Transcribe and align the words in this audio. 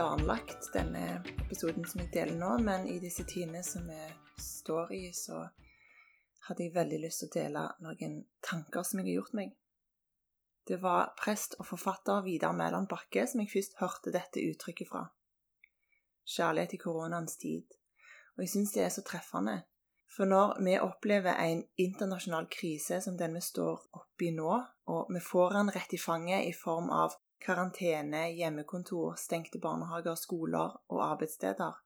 planlagt, 0.00 0.72
denne 0.72 1.22
episoden 1.44 1.84
som 1.84 2.00
jeg 2.00 2.08
deler 2.14 2.38
nå, 2.40 2.54
men 2.64 2.86
i 2.88 2.94
disse 3.02 3.20
tidene 3.28 3.60
som 3.60 3.84
vi 3.84 3.98
står 4.40 4.94
i, 4.96 5.00
så 5.12 5.42
hadde 6.46 6.64
jeg 6.64 6.72
veldig 6.72 7.00
lyst 7.02 7.20
til 7.20 7.28
å 7.28 7.34
dele 7.34 7.64
noen 7.84 8.14
tanker 8.40 8.86
som 8.86 9.02
jeg 9.02 9.10
har 9.10 9.18
gjort 9.18 9.36
meg. 9.36 9.52
Det 10.64 10.80
var 10.80 11.12
prest 11.20 11.58
og 11.60 11.68
forfatter 11.68 12.24
Vidar 12.24 12.56
Mæland 12.56 12.88
Bakke 12.88 13.26
som 13.28 13.44
jeg 13.44 13.52
først 13.52 13.76
hørte 13.82 14.16
dette 14.16 14.40
uttrykket 14.40 14.88
fra. 14.88 15.04
Kjærlighet 16.24 16.78
i 16.78 16.80
koronaens 16.80 17.36
tid. 17.36 17.68
Og 18.38 18.46
jeg 18.46 18.54
syns 18.54 18.72
det 18.72 18.86
er 18.86 18.94
så 18.96 19.04
treffende. 19.04 19.58
For 20.08 20.24
når 20.24 20.62
vi 20.64 20.80
opplever 20.80 21.36
en 21.44 21.66
internasjonal 21.76 22.48
krise 22.48 23.02
som 23.04 23.20
den 23.20 23.36
vi 23.36 23.44
står 23.44 23.84
oppi 24.00 24.32
nå, 24.32 24.62
og 24.88 25.12
vi 25.12 25.20
får 25.28 25.58
den 25.60 25.76
rett 25.76 25.92
i 25.92 26.00
fanget 26.00 26.48
i 26.48 26.56
form 26.56 26.88
av 26.88 27.20
karantene, 27.44 28.26
hjemmekontor, 28.36 29.16
stengte 29.18 29.60
barnehager, 29.62 30.14
skoler 30.14 30.76
og 30.88 31.04
arbeidssteder, 31.04 31.78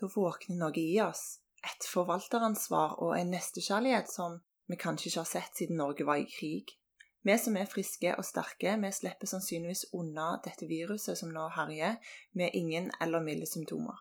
da 0.00 0.10
våkner 0.14 0.58
noe 0.60 0.80
i 0.80 1.00
oss. 1.04 1.40
Et 1.60 1.86
forvalteransvar 1.92 2.98
og 3.04 3.16
en 3.18 3.32
nestekjærlighet 3.34 4.08
som 4.12 4.38
vi 4.70 4.78
kanskje 4.80 5.10
ikke 5.10 5.20
har 5.20 5.28
sett 5.28 5.58
siden 5.58 5.80
Norge 5.80 6.06
var 6.08 6.20
i 6.22 6.28
krig. 6.30 6.76
Vi 7.22 7.36
som 7.36 7.56
er 7.60 7.68
friske 7.68 8.14
og 8.16 8.24
sterke, 8.24 8.76
vi 8.80 8.92
slipper 8.96 9.28
sannsynligvis 9.28 9.90
unna 9.92 10.38
dette 10.44 10.68
viruset 10.70 11.18
som 11.20 11.32
nå 11.34 11.50
herjer, 11.52 11.98
med 12.32 12.56
ingen 12.56 12.88
eller 13.00 13.20
milde 13.20 13.48
symptomer. 13.50 13.98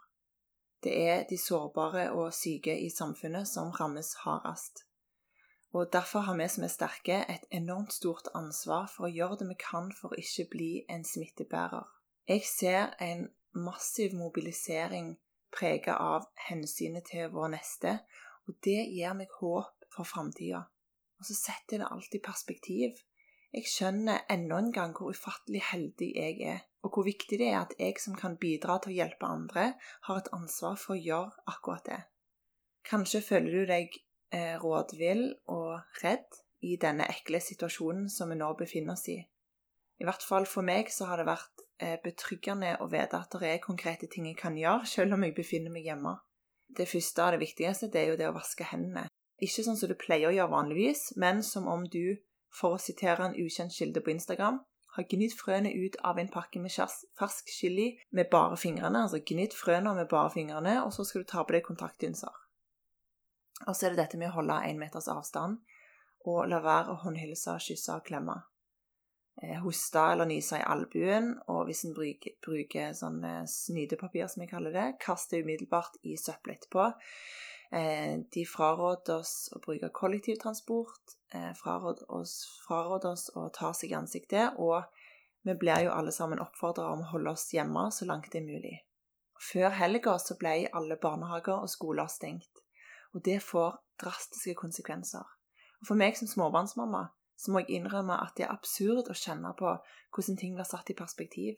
Det 0.83 0.93
er 0.95 1.25
de 1.27 1.37
sårbare 1.37 2.11
og 2.15 2.31
syke 2.33 2.77
i 2.79 2.87
samfunnet 2.93 3.49
som 3.49 3.73
rammes 3.75 4.13
hardest. 4.23 4.85
Og 5.73 5.89
Derfor 5.93 6.19
har 6.19 6.37
vi 6.37 6.47
som 6.49 6.63
er 6.65 6.71
sterke, 6.73 7.17
et 7.29 7.45
enormt 7.51 7.93
stort 7.93 8.27
ansvar 8.33 8.87
for 8.89 9.05
å 9.05 9.13
gjøre 9.13 9.37
det 9.41 9.49
vi 9.51 9.57
kan 9.61 9.91
for 9.93 10.09
å 10.09 10.17
ikke 10.17 10.47
bli 10.49 10.69
en 10.89 11.03
smittebærer. 11.05 11.85
Jeg 12.29 12.45
ser 12.45 12.95
en 12.99 13.27
massiv 13.53 14.15
mobilisering 14.17 15.17
preget 15.53 15.93
av 15.93 16.25
hensynet 16.49 17.05
til 17.11 17.29
vår 17.33 17.53
neste, 17.53 17.99
og 18.47 18.57
det 18.65 18.79
gir 18.89 19.13
meg 19.17 19.29
håp 19.39 19.85
for 19.93 20.09
framtida. 20.09 20.63
Og 21.19 21.29
så 21.29 21.37
setter 21.37 21.83
det 21.83 21.91
alt 21.91 22.17
i 22.17 22.23
perspektiv. 22.23 22.97
Jeg 23.53 23.69
skjønner 23.69 24.25
enda 24.29 24.59
en 24.61 24.73
gang 24.73 24.93
hvor 24.97 25.13
ufattelig 25.13 25.61
heldig 25.71 26.09
jeg 26.15 26.41
er, 26.49 26.59
og 26.85 26.95
hvor 26.95 27.05
viktig 27.05 27.39
det 27.41 27.49
er 27.49 27.61
at 27.61 27.73
jeg 27.77 27.97
som 28.01 28.17
kan 28.17 28.37
bidra 28.41 28.77
til 28.81 28.93
å 28.93 28.99
hjelpe 29.03 29.29
andre, 29.29 29.71
har 30.05 30.21
et 30.21 30.33
ansvar 30.33 30.77
for 30.81 30.95
å 30.95 31.01
gjøre 31.01 31.49
akkurat 31.49 31.85
det. 31.85 32.03
Kanskje 32.89 33.25
føler 33.25 33.57
du 33.57 33.65
deg 33.69 33.97
rådvill 34.31 35.25
og 35.49 36.01
redd 36.03 36.39
i 36.61 36.75
denne 36.81 37.07
ekle 37.09 37.39
situasjonen 37.41 38.09
som 38.11 38.29
vi 38.29 38.37
nå 38.39 38.51
befinner 38.59 38.93
oss 38.93 39.07
i. 39.11 39.19
I 39.99 40.07
hvert 40.07 40.23
fall 40.23 40.47
for 40.47 40.63
meg 40.63 40.91
så 40.93 41.09
har 41.09 41.19
det 41.19 41.27
vært 41.27 41.63
eh, 41.83 41.97
betryggende 42.03 42.75
å 42.83 42.87
vite 42.91 43.19
at 43.19 43.35
det 43.35 43.51
er 43.51 43.63
konkrete 43.63 44.07
ting 44.11 44.29
jeg 44.29 44.39
kan 44.39 44.55
gjøre, 44.57 44.87
selv 44.87 45.15
om 45.15 45.25
jeg 45.25 45.35
befinner 45.35 45.73
meg 45.73 45.87
hjemme. 45.89 46.15
Det 46.69 46.87
første 46.87 47.25
og 47.25 47.35
det 47.35 47.43
viktigste 47.43 47.89
det 47.91 48.01
er 48.01 48.11
jo 48.13 48.19
det 48.19 48.29
å 48.29 48.35
vaske 48.35 48.67
hendene. 48.71 49.07
Ikke 49.39 49.63
sånn 49.65 49.79
som 49.79 49.91
du 49.91 49.95
pleier 49.99 50.29
å 50.29 50.35
gjøre 50.35 50.53
vanligvis, 50.53 51.13
men 51.19 51.43
som 51.43 51.67
om 51.71 51.85
du, 51.87 52.19
for 52.55 52.75
å 52.75 52.81
sitere 52.81 53.27
en 53.27 53.37
ukjent 53.39 53.75
kilde 53.75 54.03
på 54.03 54.13
Instagram, 54.13 54.59
har 54.95 55.07
gnidd 55.07 55.35
frøene 55.37 55.71
ut 55.71 55.95
av 56.03 56.19
en 56.19 56.31
pakke 56.31 56.59
med 56.59 56.73
fersk 56.73 57.51
chili 57.53 57.91
med 58.15 58.29
bare 58.31 58.57
fingrene. 58.57 59.03
Altså 59.05 59.21
gnidd 59.25 59.55
frøene 59.55 59.93
med 59.95 60.09
bare 60.11 60.31
fingrene, 60.33 60.79
og 60.83 60.93
så 60.95 61.05
skal 61.07 61.23
du 61.23 61.29
ta 61.29 61.43
på 61.43 61.55
deg 61.55 61.65
kontaktlinser. 61.67 62.33
Og 63.67 63.75
så 63.75 63.87
er 63.87 63.95
det 63.95 64.03
dette 64.03 64.19
med 64.21 64.31
å 64.31 64.37
holde 64.39 64.61
én 64.69 64.79
meters 64.79 65.09
avstand 65.11 65.59
og 66.27 66.47
la 66.51 66.59
være 66.63 66.93
å 66.93 67.01
håndhilse, 67.03 67.55
kysse 67.63 67.95
og 67.95 68.05
klemme. 68.07 68.35
Eh, 69.41 69.59
hoste 69.63 70.01
eller 70.11 70.27
nyse 70.27 70.57
i 70.59 70.65
albuen, 70.67 71.31
og 71.47 71.69
hvis 71.69 71.85
en 71.87 71.93
bruker, 71.95 72.35
bruker 72.43 72.91
sånn 72.97 73.21
eh, 73.23 73.45
snydepapir, 73.47 74.27
som 74.27 74.43
jeg 74.43 74.51
kaller 74.51 74.75
det, 74.75 74.87
kast 74.99 75.31
det 75.31 75.45
umiddelbart 75.45 75.95
i 76.03 76.17
søpla 76.19 76.57
etterpå. 76.57 76.89
Eh, 77.71 78.17
de 78.35 78.43
fraråder 78.49 79.21
oss 79.21 79.53
å 79.55 79.61
bruke 79.63 79.91
kollektivtransport, 79.95 81.15
fraråder 81.55 82.07
oss, 82.17 82.39
fraråder 82.65 83.13
oss 83.13 83.27
å 83.37 83.45
ta 83.53 83.69
seg 83.77 83.93
i 83.93 83.99
ansiktet, 83.99 84.57
og 84.57 84.81
vi 85.45 85.53
blir 85.55 85.85
jo 85.85 85.93
alle 85.93 86.11
sammen 86.11 86.41
oppfordra 86.43 86.89
om 86.91 87.05
å 87.05 87.11
holde 87.13 87.35
oss 87.37 87.51
hjemme 87.53 87.85
så 87.95 88.07
langt 88.09 88.31
det 88.33 88.41
er 88.41 88.47
mulig. 88.47 88.73
Før 89.39 89.71
helga 89.77 90.17
så 90.19 90.35
ble 90.41 90.65
alle 90.75 90.97
barnehager 90.99 91.61
og 91.61 91.71
skoler 91.71 92.09
stengt, 92.11 92.58
og 93.13 93.23
det 93.25 93.39
får 93.43 93.79
drastiske 94.01 94.55
konsekvenser. 94.59 95.25
Og 95.81 95.87
For 95.87 95.99
meg 95.99 96.17
som 96.17 96.27
småbarnsmamma 96.27 97.07
så 97.39 97.53
må 97.53 97.63
jeg 97.63 97.79
innrømme 97.79 98.17
at 98.19 98.35
det 98.37 98.45
er 98.45 98.53
absurd 98.53 99.07
å 99.11 99.15
kjenne 99.15 99.53
på 99.59 99.71
hvordan 100.15 100.39
ting 100.39 100.57
blir 100.57 100.67
satt 100.67 100.91
i 100.91 100.97
perspektiv. 100.97 101.55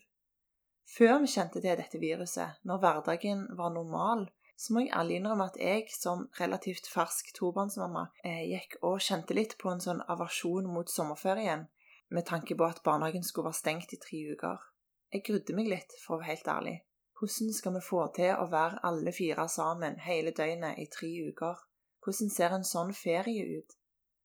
Før 0.91 1.21
vi 1.23 1.31
kjente 1.31 1.61
til 1.61 1.77
dette 1.79 1.99
viruset, 2.01 2.59
når 2.67 2.81
hverdagen 2.83 3.47
var 3.57 3.73
normal, 3.73 4.27
så 4.61 4.75
må 4.75 4.83
jeg 4.83 4.93
ærlig 4.93 5.17
innrømme 5.17 5.47
at 5.49 5.57
jeg 5.57 5.87
som 5.95 6.27
relativt 6.37 6.89
fersk 6.91 7.31
tobarnsmamma 7.37 8.03
eh, 8.27 8.43
gikk 8.51 8.77
og 8.85 8.99
kjente 9.01 9.33
litt 9.33 9.55
på 9.61 9.71
en 9.71 9.81
sånn 9.81 10.03
aversjon 10.11 10.67
mot 10.69 10.91
sommerferien, 10.91 11.65
med 12.11 12.27
tanke 12.27 12.57
på 12.59 12.67
at 12.67 12.83
barnehagen 12.85 13.25
skulle 13.25 13.49
være 13.49 13.61
stengt 13.61 13.95
i 13.95 14.01
tre 14.03 14.21
uker. 14.35 14.67
Jeg 15.15 15.25
grudde 15.25 15.55
meg 15.57 15.71
litt, 15.71 15.95
for 16.03 16.15
å 16.15 16.21
være 16.21 16.35
helt 16.35 16.51
ærlig. 16.53 16.75
Hvordan 17.21 17.53
skal 17.53 17.73
vi 17.75 17.79
få 17.85 18.07
til 18.15 18.31
å 18.33 18.47
være 18.49 18.79
alle 18.87 19.11
fire 19.13 19.43
sammen 19.45 19.99
hele 20.01 20.31
døgnet 20.33 20.79
i 20.81 20.87
tre 20.89 21.09
uker? 21.29 21.59
Hvordan 22.01 22.31
ser 22.33 22.55
en 22.55 22.65
sånn 22.65 22.95
ferie 22.97 23.59
ut? 23.59 23.75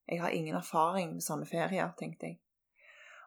Jeg 0.08 0.22
har 0.22 0.32
ingen 0.32 0.56
erfaring 0.56 1.10
med 1.12 1.24
sånne 1.26 1.44
ferier, 1.50 1.90
tenkte 1.98 2.30
jeg. 2.30 2.38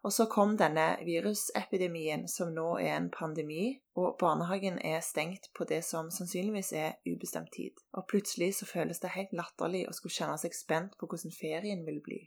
Og 0.01 0.15
så 0.15 0.25
kom 0.31 0.55
denne 0.57 0.87
virusepidemien, 1.05 2.25
som 2.31 2.49
nå 2.55 2.65
er 2.79 2.95
en 2.95 3.11
pandemi, 3.13 3.75
og 3.93 4.17
barnehagen 4.17 4.81
er 4.81 5.05
stengt 5.05 5.51
på 5.53 5.69
det 5.69 5.83
som 5.85 6.09
sannsynligvis 6.09 6.73
er 6.73 6.97
ubestemt 7.05 7.53
tid. 7.53 7.77
Og 7.93 8.07
plutselig 8.09 8.55
så 8.57 8.65
føles 8.65 9.03
det 9.05 9.13
helt 9.19 9.37
latterlig 9.37 9.83
å 9.85 9.93
skulle 9.93 10.17
kjenne 10.17 10.41
seg 10.41 10.57
spent 10.57 10.97
på 10.97 11.11
hvordan 11.11 11.35
ferien 11.37 11.85
vil 11.85 12.01
bli. 12.01 12.23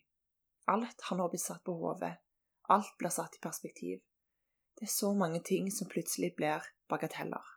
Alt 0.71 1.09
har 1.09 1.19
nå 1.19 1.27
blitt 1.33 1.43
satt 1.49 1.67
på 1.67 1.75
hodet. 1.75 2.15
Alt 2.71 2.95
blir 3.03 3.11
satt 3.11 3.35
i 3.35 3.43
perspektiv. 3.43 3.99
Det 4.83 4.89
er 4.89 4.99
så 4.99 5.13
mange 5.15 5.39
ting 5.47 5.69
som 5.71 5.87
plutselig 5.87 6.33
blir 6.35 6.65
bagateller. 6.91 7.51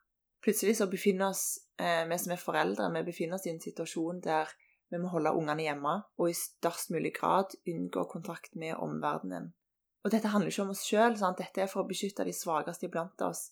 Plutselig 0.45 0.75
så 0.77 0.85
befinner 0.85 1.31
oss, 1.31 1.57
eh, 1.81 2.03
vi 2.05 2.17
som 2.21 2.31
er 2.35 2.37
foreldre, 2.37 2.91
vi 2.93 3.01
befinner 3.07 3.39
oss 3.39 3.47
i 3.47 3.49
en 3.49 3.61
situasjon 3.63 4.19
der 4.21 4.51
vi 4.93 4.99
må 5.01 5.09
holde 5.09 5.31
ungene 5.33 5.63
hjemme 5.65 5.93
og 6.19 6.29
i 6.29 6.35
størst 6.37 6.91
mulig 6.93 7.15
grad 7.15 7.55
unngå 7.65 8.03
kontakt 8.11 8.53
med 8.53 8.75
omverdenen. 8.77 9.47
Og 10.03 10.11
dette 10.13 10.29
handler 10.29 10.51
ikke 10.53 10.67
om 10.67 10.73
oss 10.75 10.83
sjøl, 10.85 11.17
dette 11.17 11.63
er 11.63 11.71
for 11.71 11.81
å 11.81 11.89
beskytte 11.89 12.27
de 12.27 12.33
svakeste 12.33 12.85
iblant 12.85 13.25
oss. 13.25 13.47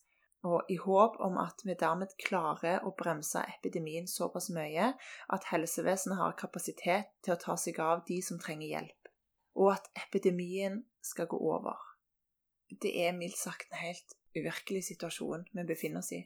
Og 0.46 0.70
i 0.70 0.78
håp 0.78 1.18
om 1.26 1.40
at 1.42 1.66
vi 1.66 1.74
dermed 1.74 2.14
klarer 2.22 2.86
å 2.86 2.94
bremse 2.94 3.42
epidemien 3.56 4.06
såpass 4.06 4.52
mye 4.54 4.92
at 5.34 5.50
helsevesenet 5.50 6.22
har 6.22 6.38
kapasitet 6.38 7.10
til 7.26 7.34
å 7.34 7.42
ta 7.42 7.58
seg 7.58 7.82
av 7.82 8.06
de 8.06 8.22
som 8.22 8.38
trenger 8.38 8.68
hjelp. 8.68 9.10
Og 9.58 9.74
at 9.74 9.90
epidemien 10.06 10.84
skal 11.02 11.26
gå 11.26 11.42
over. 11.42 11.93
Det 12.82 12.94
er 13.06 13.14
mildt 13.14 13.38
sagt 13.38 13.70
en 13.72 13.82
helt 13.82 14.16
uvirkelig 14.34 14.84
situasjon 14.90 15.46
vi 15.52 15.66
befinner 15.68 16.02
oss 16.02 16.14
i. 16.16 16.24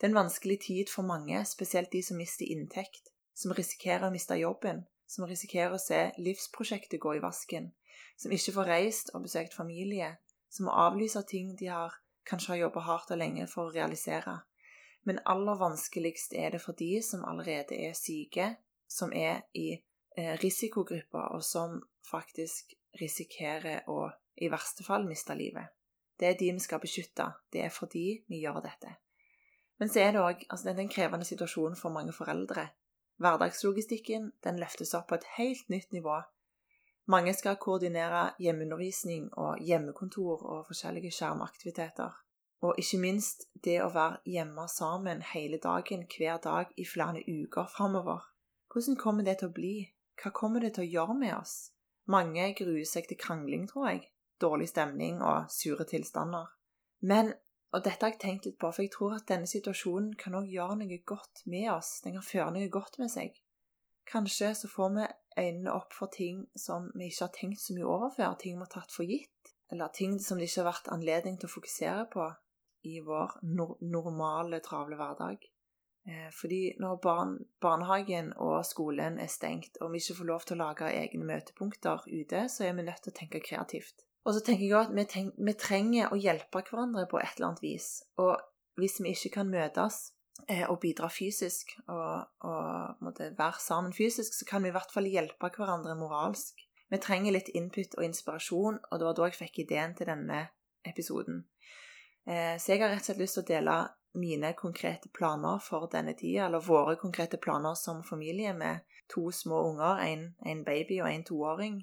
Det 0.00 0.06
er 0.06 0.12
en 0.14 0.22
vanskelig 0.22 0.60
tid 0.64 0.88
for 0.88 1.04
mange, 1.04 1.42
spesielt 1.44 1.92
de 1.92 2.00
som 2.02 2.16
mister 2.16 2.48
inntekt, 2.48 3.10
som 3.36 3.52
risikerer 3.52 4.06
å 4.08 4.14
miste 4.14 4.38
jobben, 4.40 4.86
som 5.06 5.26
risikerer 5.28 5.74
å 5.76 5.82
se 5.82 6.06
livsprosjektet 6.16 7.02
gå 7.02 7.18
i 7.18 7.22
vasken, 7.24 7.68
som 8.16 8.32
ikke 8.32 8.54
får 8.56 8.70
reist 8.70 9.12
og 9.14 9.26
besøkt 9.26 9.56
familie, 9.56 10.14
som 10.48 10.68
må 10.68 10.76
avlyse 10.86 11.20
ting 11.28 11.52
de 11.60 11.68
har, 11.68 11.98
kanskje 12.24 12.54
har 12.54 12.62
jobba 12.64 12.86
hardt 12.86 13.12
og 13.12 13.20
lenge 13.20 13.46
for 13.50 13.68
å 13.68 13.74
realisere. 13.74 14.38
Men 15.04 15.20
aller 15.28 15.60
vanskeligst 15.60 16.34
er 16.36 16.54
det 16.54 16.62
for 16.64 16.76
de 16.76 16.94
som 17.04 17.24
allerede 17.28 17.76
er 17.76 17.96
syke, 17.96 18.54
som 18.88 19.12
er 19.12 19.42
i 19.56 19.68
eh, 20.16 20.34
risikogrupper, 20.42 21.36
og 21.36 21.44
som 21.44 21.80
faktisk 22.08 22.74
risikerer 23.00 23.84
å 23.88 24.08
i 24.40 24.48
verste 24.52 24.84
fall 24.84 25.04
miste 25.08 25.36
livet. 25.36 25.68
Det 26.20 26.28
er 26.28 26.36
de 26.40 26.50
vi 26.52 26.60
skal 26.60 26.82
beskytte. 26.82 27.30
Det 27.52 27.64
er 27.64 27.72
fordi 27.72 28.24
vi 28.28 28.42
gjør 28.42 28.60
dette. 28.64 28.96
Men 29.80 29.88
så 29.88 30.02
er 30.04 30.12
det 30.12 30.20
òg 30.20 30.44
altså 30.50 30.74
en 30.74 30.92
krevende 30.92 31.24
situasjon 31.24 31.76
for 31.76 31.90
mange 31.94 32.12
foreldre. 32.12 32.68
Hverdagslogistikken 33.20 34.32
den 34.44 34.60
løftes 34.60 34.92
opp 34.94 35.08
på 35.08 35.16
et 35.16 35.28
helt 35.38 35.72
nytt 35.72 35.92
nivå 35.96 36.20
mange 37.10 37.32
skal 37.34 37.56
koordinere 37.56 38.30
hjemmeundervisning 38.38 39.30
og 39.32 39.58
hjemmekontor 39.66 40.42
og 40.42 40.66
forskjellige 40.66 41.10
skjermaktiviteter. 41.10 42.12
Og 42.62 42.78
ikke 42.78 43.00
minst 43.02 43.46
det 43.64 43.80
å 43.82 43.88
være 43.90 44.20
hjemme 44.30 44.66
sammen 44.70 45.24
hele 45.32 45.58
dagen, 45.58 46.04
hver 46.12 46.38
dag, 46.44 46.70
i 46.76 46.84
flere 46.86 47.24
uker 47.26 47.66
framover. 47.72 48.20
Hvordan 48.70 48.98
kommer 49.00 49.26
det 49.26 49.38
til 49.40 49.50
å 49.50 49.56
bli? 49.56 49.74
Hva 50.22 50.30
kommer 50.36 50.62
det 50.62 50.74
til 50.76 50.84
å 50.84 50.90
gjøre 50.92 51.16
med 51.24 51.34
oss? 51.34 51.56
Mange 52.06 52.52
gruer 52.54 52.86
seg 52.86 53.08
til 53.08 53.18
krangling, 53.18 53.66
tror 53.72 53.88
jeg. 53.90 54.04
Dårlig 54.40 54.70
stemning 54.70 55.20
og 55.22 55.50
sure 55.52 55.84
tilstander. 55.88 56.48
Men, 57.00 57.32
og 57.72 57.84
dette 57.84 58.04
har 58.04 58.14
jeg 58.14 58.22
tenkt 58.22 58.48
litt 58.48 58.58
på, 58.60 58.70
for 58.72 58.84
jeg 58.84 58.92
tror 58.94 59.18
at 59.18 59.28
denne 59.28 59.48
situasjonen 59.48 60.14
kan 60.20 60.36
også 60.38 60.54
gjøre 60.54 60.80
noe 60.80 61.00
godt 61.06 61.44
med 61.46 61.68
oss. 61.74 61.98
Den 62.04 62.16
kan 62.18 62.26
føre 62.26 62.50
noe 62.56 62.72
godt 62.72 62.98
med 63.02 63.12
seg. 63.12 63.36
Kanskje 64.10 64.54
så 64.58 64.68
får 64.68 64.90
vi 64.96 65.06
øynene 65.38 65.72
opp 65.72 65.94
for 65.94 66.10
ting 66.12 66.42
som 66.58 66.90
vi 66.94 67.10
ikke 67.10 67.28
har 67.28 67.34
tenkt 67.36 67.62
så 67.62 67.76
mye 67.76 67.86
over 67.86 68.10
før, 68.16 68.34
ting 68.40 68.56
vi 68.56 68.64
har 68.64 68.72
tatt 68.72 68.94
for 68.94 69.06
gitt, 69.06 69.52
eller 69.70 69.92
ting 69.94 70.18
som 70.18 70.40
det 70.40 70.48
ikke 70.48 70.64
har 70.64 70.72
vært 70.72 70.90
anledning 70.96 71.38
til 71.38 71.50
å 71.50 71.56
fokusere 71.56 72.06
på. 72.12 72.30
i 72.82 72.96
vår 73.04 73.34
no 73.44 73.74
normale, 73.84 74.62
travle 74.64 74.96
hverdag. 74.96 75.42
Eh, 76.08 76.30
fordi 76.32 76.74
når 76.80 76.96
barn, 76.96 77.34
barnehagen 77.60 78.32
og 78.36 78.64
skolen 78.64 79.18
er 79.20 79.28
stengt, 79.28 79.76
og 79.80 79.92
vi 79.92 80.00
ikke 80.00 80.16
får 80.16 80.28
lov 80.30 80.46
til 80.48 80.56
å 80.56 80.62
lage 80.62 80.88
egne 80.88 81.26
møtepunkter 81.28 82.06
ute, 82.08 82.46
så 82.48 82.64
er 82.64 82.72
vi 82.78 82.86
nødt 82.86 83.02
til 83.04 83.12
å 83.12 83.18
tenke 83.18 83.42
kreativt. 83.44 84.06
Og 84.24 84.36
så 84.36 84.42
tenker 84.44 84.66
jeg 84.66 84.78
at 84.78 84.94
vi, 84.94 85.04
tenk, 85.08 85.36
vi 85.40 85.56
trenger 85.56 86.12
å 86.12 86.18
hjelpe 86.20 86.62
hverandre 86.66 87.06
på 87.08 87.20
et 87.20 87.36
eller 87.36 87.50
annet 87.50 87.62
vis. 87.64 87.90
Og 88.20 88.34
hvis 88.80 88.98
vi 89.00 89.14
ikke 89.14 89.32
kan 89.38 89.52
møtes 89.52 90.00
eh, 90.46 90.66
og 90.68 90.80
bidra 90.82 91.08
fysisk, 91.12 91.72
og, 91.88 92.26
og 92.44 93.20
være 93.20 93.62
sammen 93.62 93.94
fysisk, 93.96 94.36
så 94.36 94.48
kan 94.48 94.64
vi 94.64 94.72
i 94.72 94.76
hvert 94.76 94.92
fall 94.92 95.08
hjelpe 95.08 95.52
hverandre 95.56 95.96
moralsk. 95.98 96.60
Vi 96.90 96.98
trenger 96.98 97.36
litt 97.36 97.48
input 97.54 97.96
og 97.96 98.04
inspirasjon, 98.04 98.80
og 98.90 98.98
det 98.98 99.08
var 99.08 99.16
da 99.16 99.30
jeg 99.30 99.38
fikk 99.38 99.62
ideen 99.64 99.96
til 99.96 100.10
denne 100.10 100.42
episoden. 100.86 101.44
Eh, 102.26 102.56
så 102.60 102.74
jeg 102.74 102.82
har 102.82 102.92
rett 102.92 103.04
og 103.04 103.10
slett 103.10 103.22
lyst 103.24 103.38
til 103.38 103.46
å 103.46 103.50
dele 103.52 103.78
mine 104.20 104.52
konkrete 104.58 105.08
planer 105.14 105.60
for 105.62 105.86
denne 105.92 106.16
tida, 106.18 106.48
eller 106.48 106.64
våre 106.66 106.96
konkrete 106.98 107.38
planer 107.38 107.76
som 107.78 108.02
familie 108.02 108.52
med 108.52 108.82
to 109.10 109.30
små 109.30 109.62
unger, 109.70 110.02
en, 110.02 110.24
en 110.46 110.64
baby 110.66 110.98
og 111.00 111.10
en 111.12 111.24
toåring, 111.24 111.78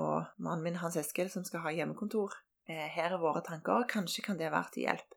og 0.00 0.24
mannen 0.40 0.64
min 0.64 0.78
Hans 0.80 0.96
Eskil 0.96 1.30
som 1.32 1.44
skal 1.44 1.64
ha 1.66 1.72
hjemmekontor. 1.74 2.36
Eh, 2.68 2.86
her 2.94 3.12
er 3.12 3.20
våre 3.20 3.42
tanker, 3.44 3.84
kanskje 3.90 4.24
kan 4.24 4.38
det 4.38 4.52
være 4.52 4.72
til 4.74 4.86
hjelp. 4.88 5.16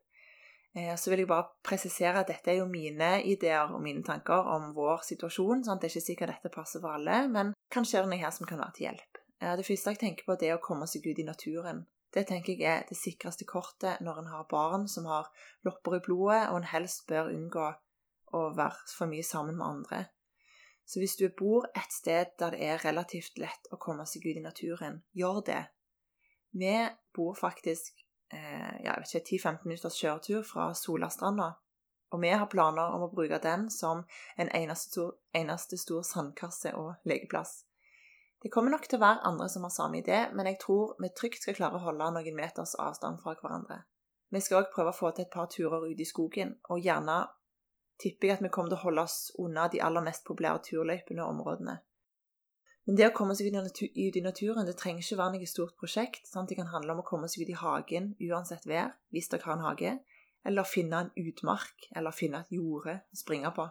Så 0.74 1.12
vil 1.12 1.22
jeg 1.22 1.30
bare 1.30 1.51
presisere 1.62 2.24
at 2.24 2.31
dette 2.31 2.50
er 2.50 2.56
jo 2.57 2.66
mine 2.66 3.19
ideer 3.30 3.69
og 3.69 3.84
mine 3.84 4.01
tanker 4.01 4.48
om 4.56 4.72
vår 4.74 5.04
situasjon. 5.06 5.62
sånn 5.62 5.75
at 5.78 5.81
Det 5.81 5.92
er 5.92 5.94
ikke 5.94 6.07
sikkert 6.07 6.31
dette 6.31 6.50
passer 6.50 6.81
for 6.81 6.95
alle, 6.95 7.28
men 7.30 7.54
kanskje 7.69 8.00
er 8.00 8.01
det 8.01 8.10
noe 8.10 8.24
her 8.24 8.31
som 8.34 8.48
kan 8.50 8.57
være 8.57 8.74
til 8.74 8.88
hjelp. 8.88 9.19
Det 9.38 9.66
første 9.68 9.92
jeg 9.92 10.00
tenker 10.01 10.25
på, 10.25 10.36
det 10.40 10.50
er 10.50 10.57
å 10.57 10.66
komme 10.66 10.88
seg 10.88 11.06
ut 11.06 11.19
i 11.19 11.28
naturen. 11.28 11.86
Det 12.13 12.28
tenker 12.28 12.54
jeg 12.54 12.66
er 12.69 12.84
det 12.90 12.98
sikreste 12.98 13.45
kortet 13.45 14.01
når 14.01 14.24
en 14.24 14.31
har 14.34 14.50
barn 14.50 14.88
som 14.88 15.06
har 15.06 15.30
lopper 15.66 15.98
i 15.98 16.04
blodet, 16.06 16.50
og 16.50 16.57
en 16.57 16.69
helst 16.74 17.07
bør 17.10 17.30
unngå 17.34 17.69
å 18.34 18.44
være 18.57 18.94
for 18.98 19.10
mye 19.10 19.25
sammen 19.25 19.57
med 19.57 19.66
andre. 19.68 20.06
Så 20.85 21.00
hvis 21.00 21.15
du 21.15 21.30
bor 21.38 21.65
et 21.75 21.94
sted 21.94 22.33
der 22.39 22.56
det 22.56 22.62
er 22.68 22.83
relativt 22.83 23.39
lett 23.39 23.69
å 23.71 23.80
komme 23.81 24.06
seg 24.09 24.25
ut 24.27 24.38
i 24.38 24.44
naturen, 24.44 25.01
gjør 25.15 25.41
det. 25.47 25.62
Vi 26.53 26.74
bor 27.15 27.38
faktisk 27.39 27.94
eh, 28.33 28.83
ja, 28.83 28.97
10-15 29.00 29.63
minutters 29.63 29.97
kjøretur 29.97 30.44
fra 30.45 30.74
Solastranda, 30.77 31.53
og 32.13 32.21
vi 32.21 32.30
har 32.30 32.50
planer 32.51 32.94
om 32.94 33.07
å 33.07 33.12
bruke 33.13 33.39
den 33.41 33.69
som 33.74 34.03
en 34.38 34.51
eneste 34.53 34.91
stor, 34.91 35.15
eneste 35.33 35.80
stor 35.81 36.03
sandkasse 36.06 36.75
og 36.77 37.07
lekeplass. 37.09 37.63
Det 38.44 38.51
kommer 38.51 38.75
nok 38.75 38.85
til 38.85 39.00
å 39.00 39.06
være 39.06 39.24
andre 39.25 39.47
som 39.50 39.63
har 39.63 39.71
samme 39.74 40.01
idé, 40.01 40.19
men 40.35 40.50
jeg 40.51 40.59
tror 40.62 40.97
vi 41.00 41.09
trygt 41.15 41.45
skal 41.45 41.56
klare 41.57 41.80
å 41.80 41.85
holde 41.85 42.12
noen 42.12 42.35
meters 42.38 42.75
avstand 42.75 43.21
fra 43.24 43.38
hverandre. 43.39 43.80
Vi 44.33 44.41
skal 44.44 44.62
òg 44.62 44.74
prøve 44.74 44.91
å 44.91 44.97
få 44.97 45.13
til 45.13 45.25
et 45.25 45.33
par 45.33 45.47
turer 45.47 45.88
ut 45.88 46.01
i 46.01 46.07
skogen, 46.09 46.57
og 46.69 46.83
gjerne 46.83 47.21
tipper 48.01 48.30
jeg 48.30 48.38
at 48.38 48.45
vi 48.45 48.51
kommer 48.54 48.74
til 48.74 48.80
å 48.80 48.86
holde 48.88 49.06
oss 49.07 49.18
unna 49.42 49.68
de 49.72 49.81
aller 49.84 50.06
mest 50.06 50.25
populære 50.28 50.63
turløypene 50.69 51.24
og 51.24 51.36
områdene. 51.36 51.78
Men 52.84 52.98
det 53.00 53.06
å 53.07 53.13
komme 53.16 53.36
seg 53.38 53.48
ut 53.48 54.18
i 54.19 54.24
naturen 54.24 54.68
det 54.68 54.75
trenger 54.80 55.06
ikke 55.06 55.19
være 55.22 55.38
noe 55.38 55.48
stort 55.48 55.78
prosjekt. 55.80 56.25
Sant? 56.28 56.50
Det 56.50 56.57
kan 56.60 56.72
handle 56.74 56.95
om 56.95 57.04
å 57.04 57.07
komme 57.07 57.30
seg 57.31 57.45
ut 57.45 57.54
i 57.54 57.60
hagen 57.60 58.12
uansett 58.28 58.68
vær, 58.68 58.92
hvis 59.16 59.31
dere 59.31 59.48
har 59.48 59.56
en 59.56 59.68
hage, 59.69 59.94
eller 60.44 60.68
finne 60.68 61.06
en 61.06 61.13
utmark, 61.16 61.88
eller 61.95 62.16
finne 62.16 62.44
et 62.44 62.51
jorde 62.57 63.00
å 63.00 63.19
springe 63.19 63.54
på. 63.56 63.69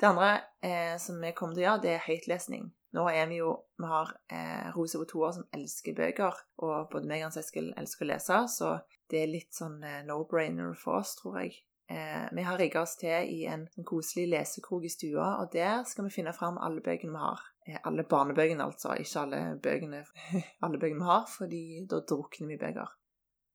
Det 0.00 0.08
andre 0.08 0.30
eh, 0.66 0.96
som 0.98 1.20
vi 1.22 1.30
kommer 1.38 1.54
til 1.54 1.62
å 1.62 1.68
gjøre, 1.68 1.82
det 1.84 1.92
er 1.94 2.08
høytlesning. 2.08 2.72
Nå 2.94 3.04
er 3.10 3.26
vi 3.30 3.40
jo 3.40 3.52
Vi 3.78 3.86
har 3.90 4.10
eh, 4.30 4.66
Rose 4.74 4.98
på 4.98 5.06
to 5.10 5.22
år 5.26 5.36
som 5.38 5.46
elsker 5.54 5.94
bøker, 5.98 6.34
og 6.62 6.90
både 6.90 7.10
meg 7.10 7.22
og 7.22 7.28
Hans 7.28 7.40
Eskil 7.42 7.72
elsker 7.78 8.06
å 8.06 8.10
lese, 8.10 8.40
så 8.50 8.74
det 9.10 9.22
er 9.22 9.30
litt 9.30 9.54
sånn 9.54 9.80
eh, 9.86 10.02
no-brainer 10.06 10.74
for 10.78 10.98
oss, 11.02 11.14
tror 11.18 11.40
jeg. 11.42 11.60
Eh, 11.90 12.28
vi 12.32 12.42
har 12.42 12.58
rigga 12.58 12.80
oss 12.80 12.96
til 12.96 13.28
i 13.28 13.44
en, 13.50 13.66
en 13.76 13.84
koselig 13.84 14.28
lesekrok 14.32 14.86
i 14.88 14.92
stua, 14.92 15.34
og 15.42 15.52
der 15.52 15.82
skal 15.88 16.06
vi 16.06 16.14
finne 16.14 16.32
fram 16.32 16.56
alle 16.56 16.80
bøkene 16.84 17.12
vi 17.12 17.20
har. 17.20 17.42
Eh, 17.68 17.80
alle 17.84 18.06
barnebøkene, 18.08 18.64
altså. 18.64 18.94
Ikke 18.96 19.20
alle 19.20 19.42
bøkene, 19.62 20.04
alle 20.64 20.80
bøkene 20.80 21.02
vi 21.02 21.10
har, 21.10 21.26
fordi 21.36 21.64
da 21.90 22.00
drukner 22.08 22.54
vi 22.54 22.60
bøker. 22.60 22.94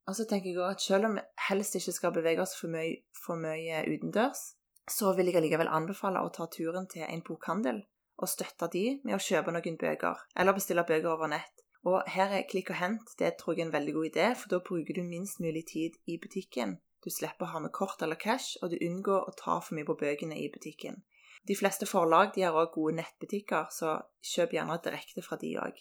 Og 0.10 0.16
så 0.18 0.26
tenker 0.30 0.50
jeg 0.50 0.60
også 0.60 0.76
at 0.76 0.82
selv 0.82 1.06
om 1.06 1.18
vi 1.18 1.26
helst 1.50 1.76
ikke 1.78 1.94
skal 1.94 2.14
bevege 2.14 2.42
oss 2.42 2.56
for 2.58 2.72
mye, 2.74 3.02
for 3.26 3.38
mye 3.38 3.84
utendørs, 3.90 4.42
så 4.90 5.14
vil 5.18 5.30
jeg 5.30 5.38
allikevel 5.38 5.70
anbefale 5.70 6.22
å 6.26 6.32
ta 6.34 6.48
turen 6.50 6.88
til 6.90 7.06
en 7.06 7.22
bokhandel 7.26 7.84
og 8.20 8.30
støtte 8.30 8.68
de 8.74 8.84
med 9.06 9.16
å 9.16 9.22
kjøpe 9.22 9.54
noen 9.54 9.78
bøker, 9.80 10.26
eller 10.36 10.58
bestille 10.58 10.84
bøker 10.84 11.12
over 11.14 11.30
nett. 11.32 11.62
Og 11.88 12.02
her 12.12 12.34
er 12.36 12.48
klikk 12.50 12.74
og 12.74 12.80
hent 12.82 13.14
det 13.22 13.36
tror 13.40 13.56
jeg 13.56 13.64
er 13.64 13.70
en 13.70 13.76
veldig 13.78 13.94
god 13.96 14.10
idé, 14.10 14.26
for 14.36 14.52
da 14.52 14.60
bruker 14.66 14.98
du 14.98 15.06
minst 15.08 15.40
mulig 15.40 15.64
tid 15.70 15.96
i 16.10 16.18
butikken. 16.20 16.80
Du 17.04 17.10
slipper 17.14 17.48
å 17.48 17.54
ha 17.54 17.62
med 17.64 17.74
kort 17.76 18.02
eller 18.04 18.20
cash, 18.20 18.58
og 18.62 18.74
du 18.74 18.78
unngår 18.82 19.30
å 19.30 19.36
ta 19.40 19.60
for 19.64 19.78
mye 19.78 19.88
på 19.88 19.98
bøkene 20.00 20.38
i 20.40 20.50
butikken. 20.52 21.02
De 21.48 21.56
fleste 21.56 21.88
forlag 21.88 22.34
de 22.36 22.44
har 22.44 22.56
også 22.56 22.74
gode 22.76 22.98
nettbutikker, 23.00 23.70
så 23.72 23.96
kjøp 24.34 24.58
gjerne 24.58 24.80
direkte 24.84 25.24
fra 25.24 25.40
de 25.40 25.54
òg. 25.64 25.80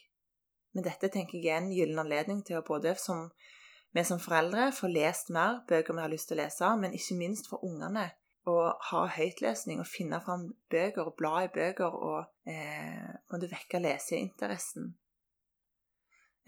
Men 0.77 0.87
dette 0.87 1.11
tenker 1.11 1.41
jeg 1.41 1.51
er 1.57 1.63
en 1.63 1.73
gyllen 1.75 1.99
anledning 2.05 2.45
til 2.47 2.61
å 2.61 2.67
både 2.67 2.95
som 3.01 3.27
vi 3.97 4.05
som 4.05 4.21
foreldre 4.21 4.69
får 4.77 4.93
lest 4.93 5.31
mer 5.35 5.63
bøker 5.69 5.97
vi 5.97 6.05
har 6.05 6.13
lyst 6.13 6.29
til 6.31 6.39
å 6.39 6.43
lese, 6.43 6.71
men 6.77 6.95
ikke 6.95 7.17
minst 7.19 7.49
for 7.51 7.65
ungene 7.65 8.11
å 8.49 8.57
ha 8.91 9.03
høytlesning 9.13 9.81
og 9.83 9.89
finne 9.89 10.21
fram 10.25 10.47
bøker 10.73 11.09
og 11.09 11.17
bla 11.19 11.45
i 11.45 11.51
bøker 11.53 11.97
og 11.97 12.49
eh, 12.49 13.49
vekke 13.49 13.81
leseinteressen. 13.83 14.93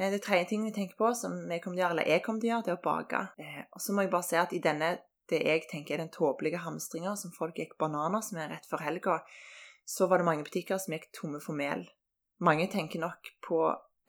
Eh, 0.01 0.11
det 0.11 0.19
tredje 0.19 0.45
ting 0.45 0.65
vi 0.65 0.73
tenker 0.73 0.97
på, 0.97 1.13
som 1.15 1.37
jeg 1.51 1.61
kommer 1.61 1.77
til 1.77 1.83
å 1.83 1.85
gjøre, 1.85 1.97
eller 1.97 2.09
jeg 2.09 2.25
kommer 2.25 2.41
til 2.41 2.49
å 2.49 2.53
gjøre, 2.55 2.67
det 2.67 2.73
er 2.73 2.79
å 2.79 2.85
bake. 2.87 3.23
Eh, 3.45 3.63
og 3.69 3.85
så 3.85 3.95
må 3.95 4.05
jeg 4.05 4.13
bare 4.15 4.29
si 4.31 4.39
at 4.41 4.55
i 4.57 4.63
denne, 4.65 4.91
det 5.31 5.43
jeg 5.45 5.67
tenker 5.71 5.95
er 5.95 6.05
den 6.05 6.15
tåpelige 6.15 6.63
hamstringa 6.65 7.13
som 7.21 7.35
folk 7.35 7.61
gikk 7.61 7.77
bananas 7.79 8.33
med 8.35 8.49
rett 8.51 8.67
før 8.67 8.83
helga, 8.87 9.21
så 9.87 10.09
var 10.11 10.19
det 10.19 10.27
mange 10.27 10.47
butikker 10.47 10.81
som 10.81 10.97
gikk 10.97 11.11
tomme 11.15 11.41
for 11.45 11.59
mel. 11.59 11.85
Mange 12.41 12.67
tenker 12.73 13.03
nok 13.03 13.31
på 13.45 13.61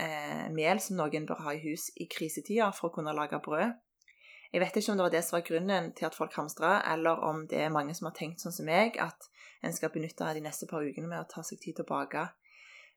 eh, 0.01 0.47
mel 0.55 0.79
som 0.81 0.97
noen 0.97 1.27
bør 1.29 1.43
ha 1.45 1.53
i 1.53 1.61
hus 1.65 1.89
i 1.99 2.07
krisetider 2.09 2.71
for 2.73 2.89
å 2.89 2.95
kunne 2.95 3.13
lage 3.17 3.41
brød. 3.43 3.75
Jeg 4.51 4.63
vet 4.63 4.77
ikke 4.77 4.91
om 4.91 4.99
det 4.99 5.05
var 5.05 5.13
det 5.13 5.23
som 5.23 5.37
var 5.37 5.45
grunnen 5.47 5.91
til 5.95 6.07
at 6.07 6.15
folk 6.15 6.33
hamstra, 6.35 6.73
eller 6.91 7.21
om 7.23 7.45
det 7.47 7.61
er 7.65 7.71
mange 7.71 7.93
som 7.95 8.09
har 8.09 8.15
tenkt 8.15 8.43
sånn 8.43 8.55
som 8.55 8.67
meg, 8.67 8.97
at 8.99 9.29
en 9.63 9.75
skal 9.75 9.91
benytte 9.93 10.27
de 10.35 10.43
neste 10.43 10.67
par 10.67 10.83
ukene 10.83 11.07
med 11.07 11.21
å 11.21 11.29
ta 11.29 11.43
seg 11.45 11.61
tid 11.61 11.77
til 11.77 11.85
å 11.85 11.91
bake. 11.91 12.25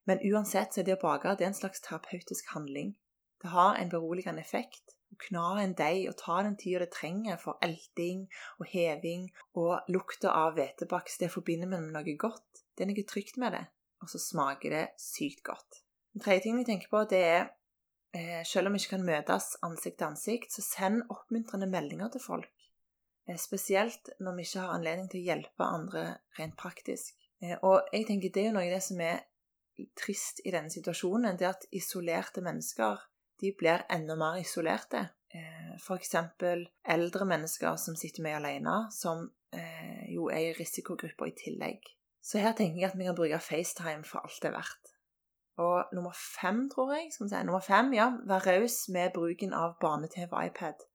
Men 0.08 0.20
uansett 0.30 0.74
så 0.74 0.82
er 0.82 0.88
det 0.88 0.98
å 0.98 1.02
bake 1.02 1.32
det 1.38 1.46
er 1.46 1.52
en 1.52 1.56
slags 1.60 1.82
terapeutisk 1.84 2.52
handling. 2.54 2.94
Det 3.42 3.52
har 3.52 3.78
en 3.78 3.92
beroligende 3.92 4.44
effekt. 4.44 4.96
Å 5.12 5.18
kna 5.28 5.46
en 5.62 5.74
deig 5.78 6.08
og 6.10 6.18
ta 6.20 6.40
den 6.42 6.56
tida 6.60 6.82
det 6.82 6.92
trenger 6.96 7.38
for 7.40 7.60
elting 7.62 8.24
og 8.58 8.68
heving 8.72 9.28
og 9.60 9.90
lukta 9.92 10.32
av 10.34 10.56
hvetebakst, 10.58 11.20
det 11.22 11.30
forbinder 11.32 11.70
vi 11.70 11.78
med 11.78 11.94
noe 11.94 12.16
godt. 12.18 12.64
Det 12.74 12.84
er 12.84 12.90
noe 12.90 13.06
trygt 13.06 13.38
med 13.38 13.54
det, 13.54 13.66
og 14.02 14.10
så 14.10 14.18
smaker 14.18 14.74
det 14.74 14.86
sykt 14.98 15.44
godt. 15.46 15.84
Den 16.14 16.24
tredje 16.24 16.46
tingen 16.46 16.64
vi 16.64 16.70
tenker 16.72 16.90
på, 16.90 17.04
det 17.10 17.22
er 17.22 17.44
Eh, 18.14 18.44
selv 18.46 18.66
om 18.66 18.74
vi 18.74 18.78
ikke 18.78 18.94
kan 18.94 19.06
møtes 19.06 19.46
ansikt 19.66 19.96
til 19.98 20.06
ansikt, 20.06 20.52
så 20.54 20.62
send 20.62 21.02
oppmuntrende 21.10 21.66
meldinger 21.66 22.12
til 22.14 22.22
folk. 22.22 22.66
Eh, 23.26 23.38
spesielt 23.40 24.10
når 24.20 24.36
vi 24.36 24.44
ikke 24.46 24.62
har 24.62 24.74
anledning 24.76 25.08
til 25.10 25.22
å 25.22 25.28
hjelpe 25.30 25.66
andre 25.66 26.02
rent 26.38 26.54
praktisk. 26.60 27.16
Eh, 27.42 27.56
og 27.56 27.90
jeg 27.92 28.06
tenker 28.06 28.30
det 28.30 28.44
er 28.44 28.52
jo 28.52 28.54
noe 28.54 28.68
av 28.68 28.76
det 28.76 28.84
som 28.86 29.02
er 29.02 29.24
trist 29.98 30.40
i 30.44 30.52
denne 30.54 30.70
situasjonen, 30.70 31.38
det 31.38 31.48
at 31.48 31.66
isolerte 31.74 32.44
mennesker 32.44 33.02
de 33.42 33.50
blir 33.58 33.84
enda 33.90 34.16
mer 34.18 34.38
isolerte. 34.40 35.08
F.eks. 35.80 36.14
eldre 36.94 37.26
mennesker 37.26 37.76
som 37.80 37.96
sitter 37.98 38.22
mye 38.22 38.38
alene, 38.38 38.76
som 38.94 39.26
jo 40.10 40.28
er 40.30 40.50
i 40.50 40.56
risikogrupper 40.58 41.30
i 41.32 41.36
tillegg. 41.38 41.88
Så 42.24 42.38
her 42.40 42.54
tenker 42.56 42.80
jeg 42.80 42.92
at 42.92 42.98
vi 42.98 43.08
kan 43.08 43.18
bruke 43.18 43.42
FaceTime 43.42 44.06
for 44.06 44.22
alt 44.24 44.38
det 44.42 44.52
er 44.52 44.56
verdt. 44.56 44.94
Og 45.60 45.94
nummer 45.94 46.14
fem, 46.14 46.64
tror 46.70 46.94
jeg, 46.94 47.10
skal 47.12 47.26
vi 47.26 47.30
si, 47.34 47.42
nummer 47.46 47.62
fem, 47.62 47.92
ja, 47.94 48.08
vær 48.26 48.46
raus 48.48 48.88
med 48.94 49.12
bruken 49.14 49.52
av 49.54 49.76
barne-TV 49.82 50.32
og 50.32 50.48
iPad. 50.48 50.86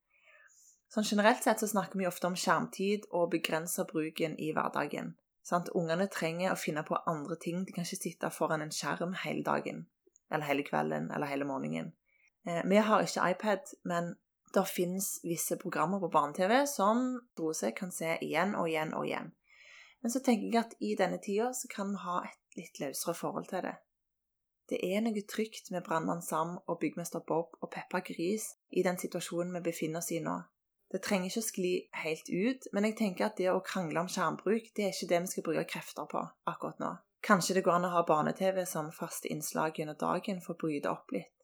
Sånn 0.90 1.06
Generelt 1.06 1.44
sett 1.44 1.62
så 1.62 1.68
snakker 1.70 2.00
vi 2.00 2.08
ofte 2.08 2.26
om 2.26 2.36
skjermtid 2.36 3.06
og 3.14 3.30
begrenser 3.36 3.86
bruken 3.88 4.34
i 4.42 4.50
hverdagen. 4.56 5.14
Sant? 5.42 5.70
Ungene 5.74 6.06
trenger 6.12 6.52
å 6.52 6.58
finne 6.58 6.84
på 6.86 6.98
andre 7.10 7.36
ting. 7.40 7.64
De 7.64 7.72
kan 7.72 7.86
ikke 7.86 8.02
sitte 8.02 8.30
foran 8.34 8.64
en 8.64 8.74
skjerm 8.74 9.14
hele 9.24 9.44
dagen, 9.46 9.86
eller 10.30 10.46
hele 10.46 10.66
kvelden, 10.66 11.10
eller 11.14 11.30
hele 11.30 11.48
morgenen. 11.48 11.92
Eh, 12.46 12.62
vi 12.64 12.76
har 12.76 13.04
ikke 13.04 13.30
iPad, 13.34 13.74
men 13.84 14.14
det 14.54 14.66
finnes 14.66 15.20
visse 15.24 15.56
programmer 15.56 16.00
på 16.00 16.10
barne-TV 16.10 16.64
som 16.66 17.20
Rose 17.38 17.70
kan 17.76 17.92
se 17.94 18.16
igjen 18.24 18.56
og 18.58 18.68
igjen 18.68 18.94
og 18.94 19.06
igjen. 19.06 19.30
Men 20.02 20.12
så 20.12 20.22
tenker 20.24 20.48
jeg 20.48 20.60
at 20.64 20.74
i 20.80 20.96
denne 20.98 21.20
tida 21.22 21.52
så 21.54 21.68
kan 21.70 21.92
vi 21.92 22.02
ha 22.04 22.22
et 22.24 22.58
litt 22.58 22.80
løsere 22.82 23.14
forhold 23.14 23.50
til 23.50 23.68
det. 23.68 23.76
Det 24.70 24.78
er 24.86 25.02
noe 25.02 25.22
trygt 25.26 25.70
med 25.74 25.84
brannmann 25.86 26.22
Sam 26.22 26.56
og 26.66 26.78
byggmester 26.82 27.22
Bob 27.26 27.56
og 27.60 27.70
Peppa 27.74 28.00
Gris 28.06 28.52
i 28.70 28.84
den 28.86 28.98
situasjonen 28.98 29.56
vi 29.58 29.64
befinner 29.70 29.98
oss 29.98 30.12
i 30.14 30.20
nå. 30.22 30.36
Det 30.90 31.02
trenger 31.04 31.30
ikke 31.30 31.42
å 31.42 31.46
skli 31.46 31.74
helt 32.02 32.30
ut, 32.30 32.66
men 32.74 32.88
jeg 32.88 32.96
tenker 32.98 33.28
at 33.28 33.38
det 33.38 33.50
å 33.52 33.60
krangle 33.62 34.02
om 34.02 34.08
skjermbruk, 34.10 34.72
det 34.74 34.88
er 34.88 34.94
ikke 34.94 35.10
det 35.12 35.20
vi 35.22 35.32
skal 35.32 35.46
bruke 35.46 35.66
krefter 35.70 36.08
på 36.10 36.22
akkurat 36.50 36.80
nå. 36.82 36.94
Kanskje 37.22 37.58
det 37.58 37.62
går 37.66 37.76
an 37.76 37.86
å 37.86 37.92
ha 37.94 38.02
barne-TV 38.08 38.64
som 38.66 38.88
faste 38.96 39.28
innslag 39.30 39.78
gjennom 39.78 39.98
dagen 40.00 40.40
for 40.42 40.56
å 40.56 40.62
bryte 40.62 40.90
opp 40.90 41.12
litt. 41.14 41.34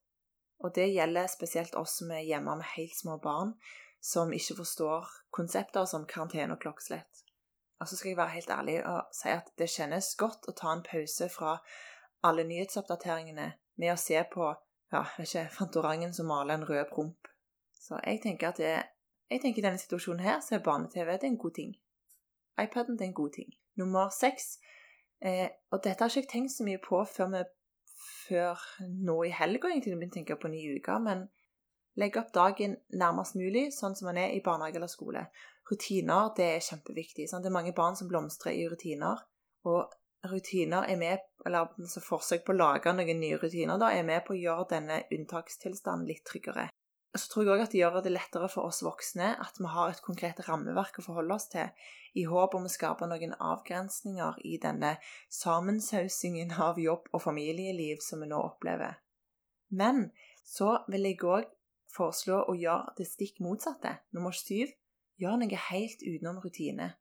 Og 0.64 0.72
det 0.74 0.88
gjelder 0.88 1.28
spesielt 1.28 1.76
oss 1.76 1.98
som 2.00 2.10
er 2.16 2.24
hjemme 2.24 2.56
med 2.56 2.72
helt 2.74 2.96
små 2.96 3.18
barn, 3.22 3.52
som 4.00 4.32
ikke 4.32 4.56
forstår 4.62 5.12
konsepter 5.34 5.84
som 5.86 6.08
karantene 6.08 6.56
og 6.56 6.62
klokkeslett. 6.64 7.22
Og 7.80 7.88
så 7.88 7.98
skal 7.98 8.14
jeg 8.14 8.18
være 8.18 8.34
helt 8.38 8.50
ærlig 8.50 8.76
og 8.88 9.12
si 9.14 9.28
at 9.28 9.52
det 9.60 9.68
kjennes 9.68 10.14
godt 10.18 10.48
å 10.48 10.56
ta 10.56 10.72
en 10.72 10.84
pause 10.86 11.28
fra 11.28 11.58
alle 12.24 12.46
nyhetsoppdateringene 12.48 13.50
med 13.76 13.92
å 13.92 14.00
se 14.00 14.22
på 14.32 14.48
ja, 14.92 15.02
ikke, 15.20 15.48
Fantorangen 15.52 16.14
som 16.16 16.30
maler 16.30 16.56
en 16.56 16.68
rød 16.68 16.86
promp. 16.92 17.28
Så 17.76 18.00
jeg 18.00 18.22
tenker 18.24 18.54
at 18.54 18.62
det, 18.62 18.76
jeg 19.30 19.42
tenker 19.42 19.62
i 19.62 19.66
denne 19.66 19.80
situasjonen 19.80 20.22
her 20.22 20.40
så 20.44 20.56
er 20.56 20.64
barne-TV 20.66 21.16
en 21.24 21.38
god 21.38 21.54
ting. 21.58 21.76
iPaden 22.62 22.98
er 23.00 23.08
en 23.08 23.14
god 23.14 23.32
ting. 23.34 23.52
Nummer 23.74 24.08
seks 24.08 24.58
eh, 25.20 25.48
Og 25.70 25.82
dette 25.84 26.00
har 26.00 26.10
ikke 26.10 26.22
jeg 26.22 26.30
tenkt 26.30 26.52
så 26.52 26.64
mye 26.64 26.80
på 26.82 27.02
før, 27.04 27.32
vi, 27.34 27.42
før 28.28 28.62
nå 28.88 29.22
i 29.24 29.34
helga, 29.34 29.68
egentlig, 29.68 29.96
begynte 29.96 30.14
å 30.14 30.20
tenke 30.20 30.38
på 30.40 30.52
ny 30.52 30.62
uke. 30.78 30.98
Men 31.02 31.26
legge 32.00 32.22
opp 32.22 32.32
dagen 32.32 32.78
nærmest 32.92 33.36
mulig, 33.36 33.68
sånn 33.74 33.96
som 33.98 34.10
man 34.10 34.20
er 34.20 34.36
i 34.36 34.42
barnehage 34.44 34.80
eller 34.80 34.92
skole. 34.92 35.26
Rutiner 35.70 36.32
det 36.36 36.48
er 36.54 36.64
kjempeviktig. 36.64 37.28
Sant? 37.28 37.42
Det 37.44 37.50
er 37.50 37.58
mange 37.58 37.74
barn 37.76 37.96
som 37.98 38.08
blomstrer 38.08 38.54
i 38.54 38.66
rutiner. 38.70 39.24
Og 39.66 39.90
rutiner 40.30 40.86
er 40.86 40.98
med, 41.00 41.26
eller 41.46 41.72
altså 41.74 42.02
forsøk 42.04 42.46
på 42.46 42.54
å 42.54 42.60
lage 42.60 42.94
noen 42.94 43.20
nye 43.20 43.38
rutiner 43.42 43.80
da, 43.80 43.90
er 43.92 44.06
med 44.06 44.22
på 44.26 44.36
å 44.36 44.40
gjøre 44.40 44.70
denne 44.76 45.02
unntakstilstanden 45.12 46.06
litt 46.08 46.24
tryggere. 46.28 46.68
Så 47.16 47.30
tror 47.32 47.46
jeg 47.46 47.54
òg 47.54 47.62
at 47.64 47.72
det 47.72 47.80
gjør 47.80 48.00
det 48.04 48.12
lettere 48.12 48.48
for 48.52 48.68
oss 48.68 48.82
voksne 48.84 49.32
at 49.40 49.58
vi 49.60 49.68
har 49.72 49.92
et 49.92 50.02
konkret 50.04 50.42
rammeverk 50.48 51.00
å 51.00 51.06
forholde 51.06 51.36
oss 51.36 51.48
til, 51.52 51.70
i 52.16 52.24
håp 52.28 52.54
om 52.56 52.64
å 52.68 52.72
skape 52.72 53.08
noen 53.08 53.34
avgrensninger 53.40 54.38
i 54.48 54.56
denne 54.60 54.94
sammensausingen 55.32 56.54
av 56.68 56.80
jobb 56.80 57.10
og 57.12 57.22
familieliv 57.24 58.00
som 58.04 58.24
vi 58.24 58.30
nå 58.30 58.40
opplever. 58.40 58.98
Men 59.68 60.10
så 60.44 60.78
vil 60.92 61.08
jeg 61.08 61.20
òg 61.24 61.48
foreslå 61.92 62.42
å 62.48 62.56
gjøre 62.56 62.94
det 62.98 63.08
stikk 63.08 63.40
motsatte. 63.44 63.96
Nummer 64.16 64.36
syv 64.36 64.72
gjør 65.20 65.40
noe 65.40 65.62
helt 65.70 66.04
utenom 66.04 66.40
rutine. 66.44 66.92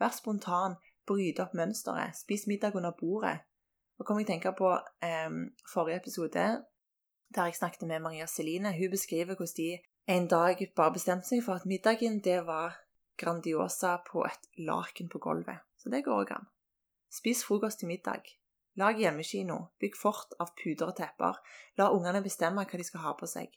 Vær 0.00 0.12
spontan, 0.16 0.76
bryt 1.08 1.40
opp 1.42 1.54
mønsteret, 1.58 2.16
spis 2.16 2.46
middag 2.50 2.76
under 2.78 2.94
bordet. 2.96 3.40
Og 4.00 4.06
kom 4.06 4.18
jeg 4.20 4.28
tenke 4.32 4.52
på 4.56 4.70
eh, 5.04 5.34
forrige 5.68 6.00
episode, 6.00 6.46
der 7.34 7.50
jeg 7.50 7.58
snakket 7.58 7.88
med 7.88 8.02
Maria 8.04 8.26
Celine. 8.26 8.72
Hun 8.76 8.90
beskriver 8.90 9.34
hvordan 9.34 9.56
de 9.56 9.78
en 10.06 10.28
dag 10.28 10.72
bare 10.76 10.92
bestemte 10.92 11.28
seg 11.28 11.44
for 11.46 11.60
at 11.60 11.66
middagen 11.66 12.20
det 12.24 12.40
var 12.46 12.78
Grandiosa 13.18 13.96
på 14.10 14.24
et 14.26 14.48
laken 14.58 15.08
på 15.08 15.18
gulvet. 15.18 15.62
Så 15.78 15.90
det 15.90 16.04
går 16.04 16.24
òg 16.24 16.32
an. 16.34 16.48
Spis 17.12 17.44
frokost 17.44 17.78
til 17.78 17.88
middag. 17.88 18.24
Lag 18.74 18.98
hjemmekino. 18.98 19.58
Bygg 19.80 19.98
fort 20.00 20.32
av 20.40 20.54
puter 20.56 20.88
og 20.88 20.96
tepper. 20.96 21.38
La 21.78 21.90
ungene 21.92 22.22
bestemme 22.24 22.64
hva 22.64 22.80
de 22.80 22.86
skal 22.88 23.04
ha 23.04 23.12
på 23.18 23.28
seg. 23.28 23.52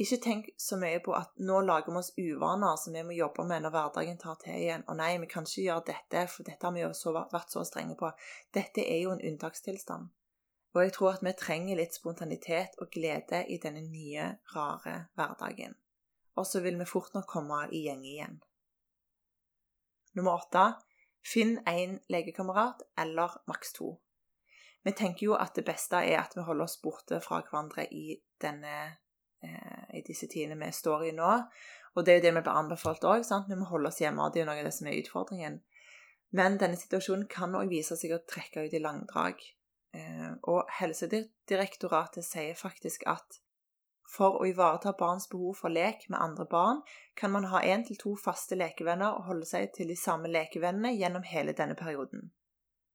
Ikke 0.00 0.16
tenk 0.24 0.46
så 0.56 0.78
mye 0.80 1.00
på 1.04 1.12
at 1.16 1.32
nå 1.44 1.58
lager 1.64 1.92
vi 1.92 2.00
oss 2.00 2.12
uvaner 2.16 2.76
som 2.80 2.94
vi 2.96 3.02
må 3.04 3.16
jobbe 3.16 3.44
med 3.48 3.64
når 3.64 3.74
hverdagen 3.74 4.20
tar 4.20 4.38
til 4.40 4.56
igjen. 4.56 4.84
Og 4.88 4.96
nei, 5.00 5.10
vi 5.20 5.28
kan 5.28 5.48
ikke 5.48 5.66
gjøre 5.66 5.86
dette, 5.90 6.22
for 6.32 6.46
dette 6.46 6.66
har 6.66 6.72
vi 6.76 6.84
jo 6.84 7.12
vært 7.34 7.52
så 7.52 7.64
strenge 7.68 7.98
på. 8.00 8.08
Dette 8.56 8.84
er 8.84 9.02
jo 9.02 9.12
en 9.12 9.20
unntakstilstand. 9.32 10.08
Og 10.74 10.84
jeg 10.84 10.92
tror 10.94 11.16
at 11.16 11.24
vi 11.26 11.32
trenger 11.34 11.80
litt 11.80 11.96
spontanitet 11.96 12.76
og 12.78 12.92
glede 12.94 13.42
i 13.50 13.58
denne 13.62 13.82
nye, 13.82 14.28
rare 14.54 15.06
hverdagen. 15.18 15.74
Og 16.38 16.46
så 16.46 16.62
vil 16.62 16.78
vi 16.78 16.86
fort 16.86 17.14
nok 17.14 17.26
komme 17.28 17.64
i 17.74 17.82
gjeng 17.88 18.04
igjen. 18.06 18.38
Nummer 20.14 20.38
åtte 20.38 20.68
finn 21.26 21.58
én 21.68 21.98
legekamerat 22.08 22.82
eller 22.98 23.34
maks 23.50 23.74
to. 23.76 23.96
Vi 24.82 24.92
tenker 24.96 25.26
jo 25.26 25.36
at 25.36 25.54
det 25.58 25.66
beste 25.66 26.00
er 26.00 26.22
at 26.22 26.36
vi 26.36 26.46
holder 26.46 26.64
oss 26.64 26.78
borte 26.80 27.20
fra 27.20 27.42
hverandre 27.44 27.84
i 27.92 28.14
denne 28.40 28.76
eh, 29.44 29.84
i 29.98 30.02
disse 30.06 30.30
tidene 30.30 30.56
vi 30.62 30.70
står 30.72 31.10
i 31.10 31.12
nå. 31.16 31.34
Og 31.94 32.06
det 32.06 32.12
er 32.12 32.20
jo 32.20 32.24
det 32.28 32.34
vi 32.38 32.44
blir 32.46 32.56
anbefalt 32.56 33.04
òg. 33.04 33.26
Vi 33.48 33.58
må 33.58 33.68
holde 33.68 33.90
oss 33.90 34.00
hjemme. 34.00 34.30
Det 34.30 34.40
er 34.40 34.46
jo 34.46 34.50
noe 34.52 34.62
av 34.62 34.68
det 34.70 34.76
som 34.76 34.88
er 34.88 35.00
utfordringen. 35.02 35.60
Men 36.30 36.58
denne 36.62 36.78
situasjonen 36.78 37.26
kan 37.28 37.56
òg 37.58 37.72
vise 37.72 37.98
seg 37.98 38.14
å 38.14 38.22
trekke 38.30 38.64
ut 38.64 38.76
i 38.76 38.82
langdrag. 38.82 39.42
Eh, 39.94 40.32
og 40.42 40.70
Helsedirektoratet 40.78 42.24
sier 42.24 42.58
faktisk 42.58 43.06
at 43.10 43.40
for 44.10 44.40
å 44.40 44.46
ivareta 44.48 44.92
barns 44.98 45.28
behov 45.30 45.60
for 45.60 45.70
lek 45.70 46.08
med 46.10 46.18
andre 46.18 46.46
barn, 46.50 46.80
kan 47.16 47.30
man 47.30 47.46
ha 47.52 47.60
én 47.62 47.84
til 47.86 47.98
to 47.98 48.16
faste 48.18 48.58
lekevenner 48.58 49.14
og 49.14 49.28
holde 49.28 49.46
seg 49.46 49.70
til 49.76 49.90
de 49.92 49.96
samme 49.98 50.30
lekevennene 50.30 50.96
gjennom 50.96 51.26
hele 51.26 51.54
denne 51.54 51.76
perioden. 51.78 52.32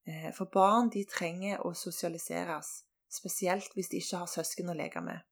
Eh, 0.08 0.32
for 0.36 0.52
barn 0.52 0.92
de 0.92 1.06
trenger 1.08 1.64
å 1.64 1.72
sosialiseres, 1.74 2.84
spesielt 3.08 3.72
hvis 3.76 3.94
de 3.94 4.04
ikke 4.04 4.26
har 4.26 4.32
søsken 4.32 4.70
å 4.70 4.78
leke 4.78 5.02
med. 5.02 5.24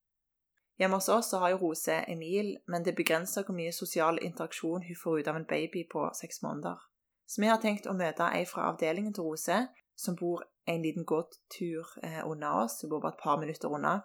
Hjemme 0.79 0.97
hos 0.97 1.09
oss 1.13 1.31
har 1.37 1.51
jo 1.51 1.59
Rose 1.61 1.99
Emil, 2.09 2.55
men 2.67 2.83
det 2.83 2.95
begrenser 2.97 3.45
hvor 3.45 3.55
mye 3.55 3.75
sosial 3.75 4.17
interaksjon 4.23 4.87
hun 4.87 4.97
får 4.97 5.19
ut 5.19 5.29
av 5.29 5.37
en 5.37 5.45
baby 5.45 5.83
på 5.91 6.07
seks 6.17 6.41
måneder. 6.41 6.79
Så 7.27 7.41
vi 7.41 7.51
har 7.51 7.61
tenkt 7.61 7.85
å 7.87 7.93
møte 7.93 8.31
ei 8.33 8.47
fra 8.49 8.71
avdelingen 8.71 9.13
til 9.13 9.27
Rose, 9.27 9.59
som 9.95 10.17
bor 10.17 10.41
en 10.65 10.81
liten 10.81 11.05
gåtur 11.05 11.87
eh, 12.03 12.21
unna 12.27 12.53
oss. 12.63 12.81
Hun 12.81 12.89
bor 12.89 13.01
bare 13.01 13.15
et 13.17 13.23
par 13.23 13.39
minutter 13.39 13.71
unna. 13.71 13.99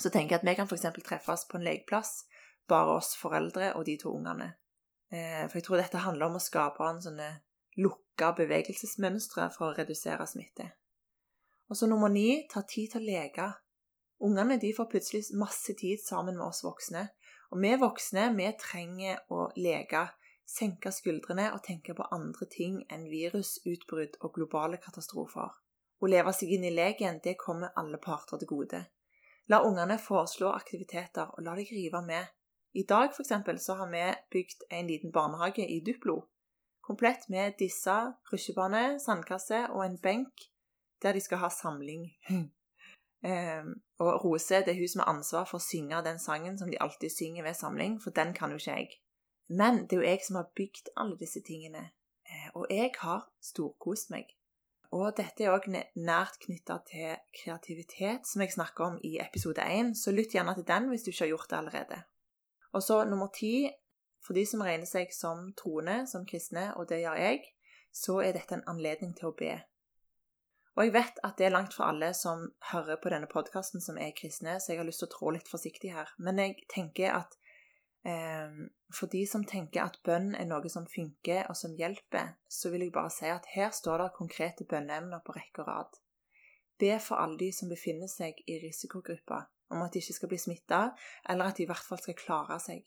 Så 0.00 0.10
tenker 0.10 0.36
jeg 0.36 0.40
at 0.42 0.48
vi 0.48 0.54
kan 0.56 0.68
f.eks. 0.68 0.86
treffes 1.04 1.46
på 1.50 1.58
en 1.58 1.64
lekeplass, 1.66 2.24
bare 2.68 2.96
oss 2.96 3.14
foreldre 3.20 3.74
og 3.76 3.86
de 3.86 3.98
to 4.00 4.14
ungene. 4.14 4.54
Eh, 5.12 5.44
for 5.48 5.58
jeg 5.58 5.66
tror 5.66 5.82
dette 5.82 6.04
handler 6.04 6.30
om 6.30 6.38
å 6.38 6.42
skape 6.42 6.86
en 6.86 7.02
sånne 7.04 7.28
lukka 7.80 8.32
bevegelsesmønstre 8.38 9.48
for 9.54 9.70
å 9.70 9.76
redusere 9.76 10.26
smitte. 10.28 10.70
Og 11.68 11.76
så 11.76 11.88
nummer 11.88 12.12
ni 12.12 12.44
ta 12.52 12.64
tid 12.68 12.92
til 12.92 13.02
å 13.02 13.08
leke. 13.10 13.50
Ungene 14.22 14.58
de 14.60 14.72
får 14.76 14.90
plutselig 14.92 15.36
masse 15.36 15.74
tid 15.78 16.00
sammen 16.00 16.36
med 16.38 16.46
oss 16.46 16.62
voksne. 16.64 17.08
Og 17.52 17.60
vi 17.60 17.72
voksne 17.80 18.30
vi 18.36 18.48
trenger 18.60 19.20
å 19.32 19.48
leke, 19.60 20.06
senke 20.48 20.92
skuldrene 20.92 21.50
og 21.54 21.62
tenke 21.66 21.94
på 21.96 22.06
andre 22.14 22.46
ting 22.50 22.80
enn 22.92 23.08
virusutbrudd 23.10 24.18
og 24.20 24.34
globale 24.36 24.80
katastrofer. 24.82 25.52
Å 26.02 26.10
leve 26.10 26.32
seg 26.34 26.50
inn 26.56 26.66
i 26.66 26.74
leken 26.74 27.20
det 27.24 27.38
kommer 27.38 27.74
alle 27.78 28.00
parter 28.02 28.40
til 28.40 28.50
gode. 28.50 28.82
La 29.50 29.62
ungene 29.66 29.98
foreslå 29.98 30.50
aktiviteter, 30.54 31.30
og 31.34 31.44
la 31.46 31.54
deg 31.58 31.70
rive 31.74 32.02
med. 32.06 32.30
I 32.74 32.84
dag 32.88 33.12
for 33.12 33.22
eksempel, 33.24 33.58
så 33.60 33.76
har 33.80 33.90
vi 33.92 34.02
bygd 34.32 34.64
en 34.70 34.88
liten 34.88 35.12
barnehage 35.12 35.66
i 35.66 35.80
Duplo. 35.84 36.22
Komplett 36.82 37.28
med 37.28 37.54
disse, 37.58 37.94
rusjebane, 38.32 38.98
sandkasse 39.00 39.66
og 39.70 39.84
en 39.84 39.98
benk 40.02 40.48
der 41.02 41.14
de 41.14 41.20
skal 41.20 41.42
ha 41.42 41.50
samling. 41.50 42.08
Um, 42.30 43.74
og 44.02 44.24
Rose 44.24 44.62
det 44.66 44.74
er 44.74 44.80
hun 44.80 44.90
som 44.90 45.04
har 45.04 45.12
ansvar 45.14 45.46
for 45.50 45.60
å 45.60 45.62
synge 45.62 46.02
den 46.06 46.18
sangen 46.18 46.58
som 46.58 46.70
de 46.70 46.80
alltid 46.80 47.14
synger 47.14 47.46
ved 47.46 47.58
samling, 47.58 48.00
for 48.02 48.14
den 48.14 48.34
kan 48.34 48.50
jo 48.50 48.58
ikke 48.58 48.78
jeg. 48.78 48.98
Men 49.48 49.86
det 49.86 49.96
er 49.96 50.02
jo 50.02 50.10
jeg 50.10 50.22
som 50.26 50.38
har 50.38 50.52
bygd 50.56 50.92
alle 50.96 51.18
disse 51.20 51.42
tingene, 51.44 51.90
eh, 52.28 52.48
og 52.54 52.70
jeg 52.70 52.92
har 53.00 53.26
storkost 53.42 54.12
meg. 54.14 54.30
Og 54.92 55.14
dette 55.16 55.44
er 55.44 55.54
òg 55.54 55.70
nært 55.72 56.38
knytta 56.42 56.78
til 56.88 57.16
kreativitet, 57.32 58.26
som 58.28 58.44
jeg 58.44 58.52
snakker 58.52 58.84
om 58.84 58.98
i 59.08 59.16
episode 59.24 59.64
1, 59.64 59.94
så 59.96 60.12
lytt 60.12 60.36
gjerne 60.36 60.54
til 60.58 60.68
den 60.68 60.90
hvis 60.90 61.06
du 61.06 61.12
ikke 61.12 61.24
har 61.24 61.32
gjort 61.32 61.50
det 61.50 61.58
allerede. 61.58 62.02
Og 62.72 62.82
så 62.84 63.02
nummer 63.08 63.32
ti, 63.32 63.70
for 64.24 64.36
de 64.36 64.44
som 64.46 64.62
regner 64.64 64.88
seg 64.88 65.12
som 65.16 65.48
troende, 65.58 66.02
som 66.06 66.26
kristne, 66.28 66.70
og 66.76 66.88
det 66.92 67.02
gjør 67.02 67.20
jeg, 67.20 67.42
så 67.92 68.20
er 68.20 68.36
dette 68.36 68.56
en 68.56 68.68
anledning 68.68 69.16
til 69.16 69.32
å 69.32 69.36
be. 69.36 69.54
Og 70.76 70.86
jeg 70.86 70.94
vet 70.94 71.18
at 71.24 71.36
det 71.36 71.48
er 71.48 71.52
langt 71.52 71.74
fra 71.76 71.90
alle 71.92 72.12
som 72.16 72.46
hører 72.70 73.00
på 73.00 73.10
denne 73.12 73.28
podkasten 73.28 73.82
som 73.84 73.98
er 74.00 74.14
kristne, 74.16 74.56
så 74.60 74.72
jeg 74.72 74.80
har 74.80 74.88
lyst 74.88 75.02
til 75.04 75.10
å 75.10 75.14
trå 75.16 75.32
litt 75.36 75.50
forsiktig 75.52 75.92
her. 75.92 76.12
Men 76.16 76.40
jeg 76.40 76.62
tenker 76.72 77.12
at 77.12 77.36
for 78.02 79.06
de 79.06 79.22
som 79.30 79.44
tenker 79.46 79.84
at 79.84 80.00
bønn 80.02 80.32
er 80.34 80.48
noe 80.50 80.70
som 80.72 80.88
funker 80.90 81.46
og 81.48 81.56
som 81.56 81.74
hjelper, 81.78 82.34
så 82.50 82.72
vil 82.72 82.86
jeg 82.86 82.94
bare 82.94 83.12
si 83.14 83.28
at 83.30 83.46
her 83.54 83.70
står 83.70 84.02
det 84.02 84.14
konkrete 84.16 84.66
bønneemner 84.68 85.22
på 85.22 85.36
rekke 85.36 85.62
og 85.62 85.68
rad. 85.68 86.00
Be 86.82 86.96
for 86.98 87.22
alle 87.22 87.38
de 87.38 87.52
som 87.54 87.70
befinner 87.70 88.10
seg 88.10 88.40
i 88.50 88.58
risikogruppa, 88.58 89.44
om 89.70 89.84
at 89.84 89.94
de 89.94 90.02
ikke 90.02 90.16
skal 90.18 90.32
bli 90.32 90.40
smitta, 90.42 90.80
eller 91.30 91.52
at 91.52 91.56
de 91.56 91.62
i 91.62 91.70
hvert 91.70 91.86
fall 91.86 92.00
skal 92.02 92.18
klare 92.18 92.58
seg. 92.60 92.82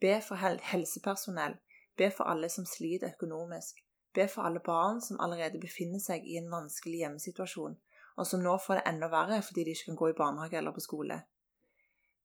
Be 0.00 0.16
for 0.24 0.40
helsepersonell. 0.40 1.58
Be 1.98 2.08
for 2.10 2.24
alle 2.32 2.48
som 2.48 2.64
sliter 2.66 3.12
økonomisk. 3.12 3.84
Be 4.16 4.24
for 4.28 4.48
alle 4.48 4.60
barn 4.64 5.00
som 5.04 5.20
allerede 5.20 5.60
befinner 5.60 6.00
seg 6.00 6.24
i 6.24 6.38
en 6.40 6.48
vanskelig 6.52 7.04
hjemmesituasjon, 7.04 7.76
og 8.16 8.26
som 8.28 8.42
nå 8.44 8.56
får 8.64 8.80
det 8.80 8.88
enda 8.90 9.08
verre 9.12 9.42
fordi 9.44 9.64
de 9.64 9.76
ikke 9.76 9.90
kan 9.90 10.00
gå 10.00 10.08
i 10.10 10.16
barnehage 10.16 10.58
eller 10.58 10.72
på 10.72 10.84
skole. 10.84 11.20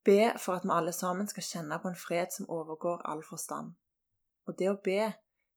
Be 0.08 0.32
for 0.40 0.56
at 0.56 0.64
vi 0.64 0.72
alle 0.72 0.94
sammen 0.96 1.28
skal 1.28 1.44
kjenne 1.44 1.78
på 1.84 1.92
en 1.92 2.00
fred 2.00 2.32
som 2.32 2.48
overgår 2.48 3.02
all 3.12 3.24
forstand. 3.28 3.74
Og 4.48 4.56
det 4.60 4.70
å 4.72 4.80
be, 4.84 5.12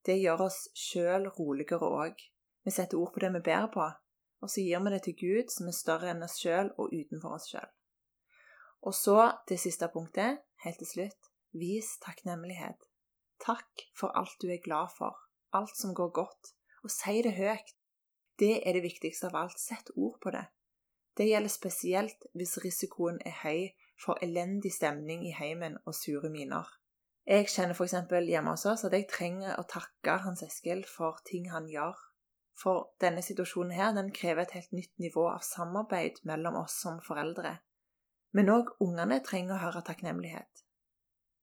det 0.06 0.18
gjør 0.18 0.46
oss 0.48 0.64
sjøl 0.74 1.28
roligere 1.36 1.86
òg. 1.86 2.18
Vi 2.66 2.74
setter 2.74 2.98
ord 2.98 3.12
på 3.14 3.22
det 3.22 3.30
vi 3.36 3.44
ber 3.46 3.68
på, 3.70 3.86
og 4.42 4.50
så 4.50 4.64
gir 4.64 4.82
vi 4.82 4.92
det 4.94 5.02
til 5.06 5.16
Gud, 5.20 5.52
som 5.54 5.70
er 5.70 5.76
større 5.76 6.10
enn 6.10 6.26
oss 6.26 6.40
sjøl 6.42 6.72
og 6.76 6.90
utenfor 6.90 7.36
oss 7.36 7.46
sjøl. 7.52 7.70
Og 8.82 8.96
så 8.96 9.18
det 9.48 9.60
siste 9.62 9.86
punktet, 9.92 10.40
helt 10.64 10.80
til 10.82 10.88
slutt, 10.88 11.30
vis 11.54 11.94
takknemlighet. 12.02 12.88
Takk 13.40 13.86
for 13.96 14.16
alt 14.18 14.34
du 14.42 14.48
er 14.50 14.62
glad 14.64 14.90
for 14.96 15.14
alt 15.56 15.76
som 15.76 15.94
går 15.94 16.10
godt, 16.16 16.54
og 16.82 16.90
si 16.90 17.20
det 17.22 17.36
høyt. 17.36 17.74
Det 18.38 18.62
er 18.66 18.76
det 18.76 18.82
viktigste 18.84 19.28
av 19.28 19.36
alt. 19.44 19.58
Sett 19.60 19.90
ord 19.96 20.18
på 20.22 20.32
det. 20.34 20.46
Det 21.18 21.26
gjelder 21.28 21.52
spesielt 21.52 22.26
hvis 22.38 22.56
risikoen 22.64 23.18
er 23.26 23.36
høy 23.42 23.70
for 24.00 24.20
elendig 24.24 24.72
stemning 24.74 25.26
i 25.28 25.34
heimen 25.36 25.76
og 25.84 25.94
sure 25.94 26.30
miner. 26.32 26.68
Jeg 27.28 27.50
kjenner 27.52 27.76
f.eks. 27.76 27.94
hjemme 28.10 28.54
hos 28.54 28.64
oss 28.66 28.86
at 28.88 28.94
jeg 28.96 29.08
trenger 29.10 29.58
å 29.60 29.66
takke 29.68 30.16
Hans 30.24 30.42
Eskil 30.42 30.82
for 30.88 31.20
ting 31.28 31.50
han 31.52 31.68
gjør. 31.70 31.98
For 32.60 32.90
denne 33.00 33.22
situasjonen 33.24 33.72
her, 33.76 33.92
den 33.96 34.10
krever 34.12 34.44
et 34.44 34.56
helt 34.56 34.72
nytt 34.76 34.92
nivå 35.00 35.26
av 35.30 35.44
samarbeid 35.46 36.20
mellom 36.28 36.58
oss 36.62 36.80
som 36.82 36.98
foreldre. 37.04 37.58
Men 38.36 38.50
òg 38.52 38.72
ungene 38.84 39.20
trenger 39.26 39.56
å 39.56 39.62
høre 39.64 39.84
takknemlighet. 39.86 40.64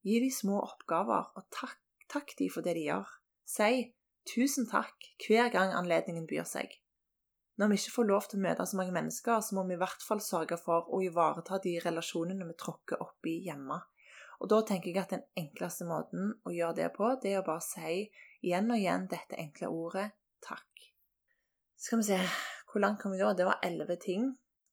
Gi 0.07 0.19
de 0.23 0.29
små 0.31 0.59
oppgaver, 0.63 1.31
og 1.35 1.47
takk, 1.53 1.79
takk 2.11 2.35
de 2.39 2.49
for 2.53 2.65
det 2.65 2.77
de 2.77 2.85
gjør. 2.87 3.09
Si 3.47 3.89
tusen 4.27 4.67
takk 4.69 5.09
hver 5.23 5.49
gang 5.53 5.73
anledningen 5.75 6.27
byr 6.29 6.45
seg. 6.47 6.73
Når 7.57 7.71
vi 7.71 7.77
ikke 7.79 7.93
får 7.95 8.05
lov 8.05 8.25
til 8.29 8.37
å 8.37 8.43
møte 8.45 8.65
så 8.69 8.77
mange 8.77 8.93
mennesker, 8.93 9.39
så 9.41 9.55
må 9.57 9.63
vi 9.65 9.73
i 9.73 9.81
hvert 9.81 10.03
fall 10.05 10.19
sørge 10.21 10.59
for 10.61 10.89
å 10.93 11.01
ivareta 11.01 11.57
de 11.63 11.77
relasjonene 11.81 12.45
vi 12.45 12.57
tråkker 12.57 13.01
opp 13.01 13.29
i 13.29 13.39
hjemme. 13.47 13.79
Og 14.37 14.51
da 14.51 14.59
tenker 14.61 14.91
jeg 14.91 15.01
at 15.01 15.15
den 15.15 15.23
enkleste 15.39 15.87
måten 15.89 16.35
å 16.45 16.53
gjøre 16.53 16.77
det 16.83 16.89
på, 16.93 17.09
det 17.21 17.33
er 17.33 17.41
å 17.41 17.47
bare 17.47 17.65
si 17.65 18.03
igjen 18.45 18.69
og 18.69 18.77
igjen 18.77 19.07
dette 19.09 19.39
enkle 19.41 19.71
ordet 19.73 20.11
takk. 20.45 20.91
Skal 21.77 22.03
vi 22.03 22.11
se 22.11 22.19
Hvor 22.67 22.81
langt 22.83 22.99
kom 23.01 23.13
vi 23.15 23.17
da? 23.17 23.31
Det 23.33 23.45
var 23.47 23.61
elleve 23.63 23.95
ting. 23.95 24.27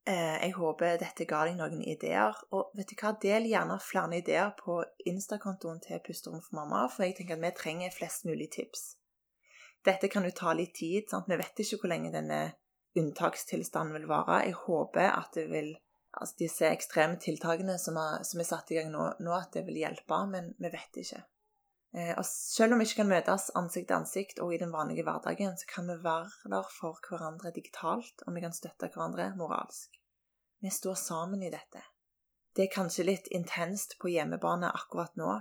Eh, 0.04 0.36
jeg 0.42 0.52
håper 0.58 0.98
dette 1.00 1.24
ga 1.30 1.44
deg 1.46 1.54
noen 1.56 1.80
ideer. 1.80 2.36
Og 2.52 2.74
vet 2.76 2.90
du 2.90 2.96
hva, 2.98 3.14
del 3.22 3.46
gjerne 3.48 3.78
flere 3.80 4.18
ideer 4.18 4.50
på 4.58 4.80
Insta-kontoen 5.08 5.78
til 5.80 6.02
Pusterom 6.04 6.42
for 6.42 6.58
mamma, 6.58 6.82
for 6.92 7.06
jeg 7.06 7.14
tenker 7.16 7.38
at 7.38 7.44
vi 7.46 7.52
trenger 7.56 7.94
flest 7.94 8.26
mulig 8.28 8.50
tips. 8.52 8.82
Dette 9.86 10.10
kan 10.12 10.26
jo 10.26 10.34
ta 10.34 10.52
litt 10.52 10.74
tid. 10.76 11.08
sant? 11.08 11.30
Vi 11.30 11.38
vet 11.38 11.64
ikke 11.64 11.80
hvor 11.80 11.94
lenge 11.94 12.12
denne 12.12 12.42
unntakstilstanden 12.98 13.94
vil 13.98 14.08
vare. 14.10 14.44
Jeg 14.46 14.58
håper 14.64 15.10
at 15.10 15.38
vil 15.50 15.74
altså 16.14 16.38
disse 16.38 16.68
ekstreme 16.70 17.18
tiltakene 17.20 17.78
som 17.82 17.98
er, 17.98 18.22
som 18.26 18.40
er 18.40 18.48
satt 18.48 18.70
i 18.70 18.78
gang 18.78 18.90
nå, 18.92 19.06
nå, 19.18 19.32
at 19.34 19.54
det 19.56 19.64
vil 19.66 19.80
hjelpe, 19.82 20.20
men 20.30 20.52
vi 20.62 20.70
vet 20.72 21.00
ikke. 21.02 21.22
Eh, 21.94 22.12
og 22.18 22.26
selv 22.26 22.74
om 22.74 22.82
vi 22.82 22.88
ikke 22.88 23.02
kan 23.02 23.10
møtes 23.10 23.50
ansikt 23.58 23.88
til 23.90 23.98
ansikt 24.00 24.40
og 24.42 24.54
i 24.54 24.60
den 24.62 24.72
vanlige 24.74 25.06
hverdagen, 25.06 25.56
så 25.58 25.68
kan 25.70 25.90
vi 25.90 25.98
være 26.02 26.52
der 26.54 26.70
for 26.74 26.98
hverandre 27.08 27.54
digitalt, 27.54 28.24
og 28.26 28.34
vi 28.34 28.44
kan 28.44 28.54
støtte 28.54 28.90
hverandre 28.90 29.32
moralsk. 29.38 29.98
Vi 30.62 30.70
står 30.70 30.94
sammen 30.98 31.42
i 31.42 31.52
dette. 31.52 31.82
Det 32.54 32.66
er 32.66 32.74
kanskje 32.74 33.08
litt 33.08 33.26
intenst 33.34 33.98
på 33.98 34.10
hjemmebane 34.12 34.70
akkurat 34.70 35.16
nå, 35.18 35.40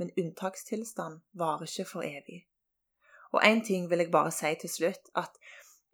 men 0.00 0.12
unntakstilstand 0.18 1.20
varer 1.38 1.68
ikke 1.68 1.86
for 1.86 2.06
evig. 2.06 2.46
Og 3.34 3.42
én 3.44 3.60
ting 3.66 3.90
vil 3.90 4.00
jeg 4.00 4.12
bare 4.14 4.32
si 4.32 4.52
til 4.60 4.70
slutt, 4.70 5.10
at 5.14 5.36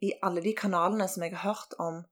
i 0.00 0.12
alle 0.22 0.42
de 0.44 0.54
kanalene 0.56 1.08
som 1.08 1.22
jeg 1.24 1.36
har 1.36 1.52
hørt 1.52 1.76
om 1.78 2.02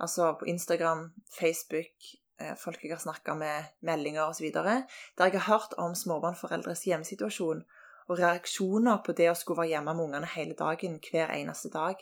altså 0.00 0.32
på 0.40 0.48
Instagram, 0.48 1.10
Facebook, 1.38 2.08
eh, 2.40 2.56
folk 2.56 2.82
jeg 2.84 2.94
har 2.94 3.02
snakka 3.02 3.34
med, 3.34 3.68
meldinger 3.80 4.22
osv., 4.22 4.48
der 4.52 4.84
jeg 5.18 5.40
har 5.40 5.48
hørt 5.52 5.76
om 5.78 5.94
småbarnsforeldres 5.94 6.86
hjemmesituasjon 6.88 7.64
og 8.08 8.18
reaksjoner 8.18 9.02
på 9.04 9.12
det 9.12 9.28
å 9.30 9.36
skulle 9.38 9.62
være 9.62 9.74
hjemme 9.76 9.94
med 9.94 10.04
ungene 10.08 10.32
hele 10.34 10.56
dagen 10.58 10.98
hver 11.04 11.30
eneste 11.36 11.70
dag, 11.70 12.00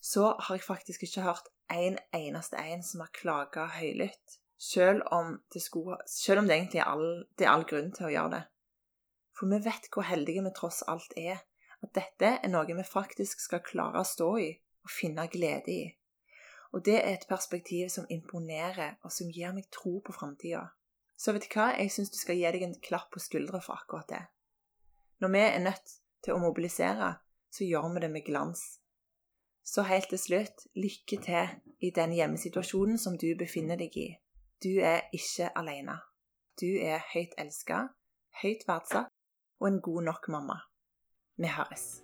så 0.00 0.34
har 0.38 0.54
jeg 0.54 0.66
faktisk 0.66 1.02
ikke 1.02 1.24
hørt 1.24 1.48
en 1.72 1.98
eneste 2.14 2.60
en 2.60 2.84
som 2.86 3.02
har 3.02 3.10
klaga 3.16 3.66
høylytt. 3.78 4.38
Selv 4.58 5.02
om, 5.14 5.36
det 5.54 5.62
skulle, 5.62 5.96
selv 6.06 6.42
om 6.42 6.48
det 6.48 6.56
egentlig 6.56 6.80
er 6.82 6.90
all, 6.90 7.24
det 7.38 7.46
er 7.46 7.52
all 7.52 7.66
grunn 7.66 7.92
til 7.94 8.08
å 8.08 8.12
gjøre 8.12 8.32
det. 8.36 8.44
For 9.38 9.50
vi 9.50 9.60
vet 9.62 9.86
hvor 9.94 10.06
heldige 10.06 10.42
vi 10.42 10.54
tross 10.54 10.80
alt 10.90 11.14
er. 11.16 11.44
At 11.82 11.94
dette 11.94 12.30
er 12.42 12.50
noe 12.50 12.66
vi 12.66 12.84
faktisk 12.84 13.40
skal 13.40 13.62
klare 13.64 14.02
å 14.02 14.06
stå 14.06 14.30
i 14.42 14.48
og 14.84 14.92
finne 14.92 15.28
glede 15.30 15.72
i. 15.72 15.84
Og 16.72 16.84
det 16.84 16.98
er 16.98 17.14
et 17.14 17.28
perspektiv 17.28 17.88
som 17.92 18.08
imponerer, 18.12 18.98
og 19.02 19.12
som 19.12 19.30
gir 19.32 19.54
meg 19.56 19.70
tro 19.72 19.98
på 20.04 20.12
framtida. 20.12 20.66
Så 21.16 21.32
vet 21.32 21.48
du 21.48 21.54
hva, 21.56 21.70
jeg 21.74 21.92
syns 21.92 22.12
du 22.12 22.18
skal 22.20 22.36
gi 22.38 22.50
deg 22.52 22.64
en 22.66 22.76
klapp 22.84 23.08
på 23.14 23.22
skuldra 23.22 23.60
for 23.64 23.80
akkurat 23.80 24.10
det. 24.12 24.20
Når 25.18 25.32
vi 25.34 25.40
er 25.46 25.64
nødt 25.64 25.94
til 26.22 26.36
å 26.36 26.42
mobilisere, 26.42 27.14
så 27.50 27.64
gjør 27.64 27.88
vi 27.94 28.04
det 28.04 28.10
med 28.12 28.26
glans. 28.26 28.62
Så 29.64 29.82
helt 29.88 30.08
til 30.12 30.20
slutt, 30.20 30.66
lykke 30.76 31.18
til 31.24 31.56
i 31.84 31.90
den 31.94 32.14
hjemmesituasjonen 32.16 33.00
som 33.00 33.18
du 33.18 33.32
befinner 33.38 33.80
deg 33.80 33.96
i. 33.96 34.08
Du 34.62 34.78
er 34.80 35.08
ikke 35.12 35.50
alene. 35.58 35.98
Du 36.60 36.68
er 36.68 37.04
høyt 37.12 37.34
elska, 37.38 37.88
høyt 38.42 38.64
verdsatt 38.68 39.12
og 39.60 39.68
en 39.68 39.80
god 39.82 40.06
nok 40.08 40.28
mamma. 40.32 40.56
Vi 41.38 41.46
høres. 41.46 42.02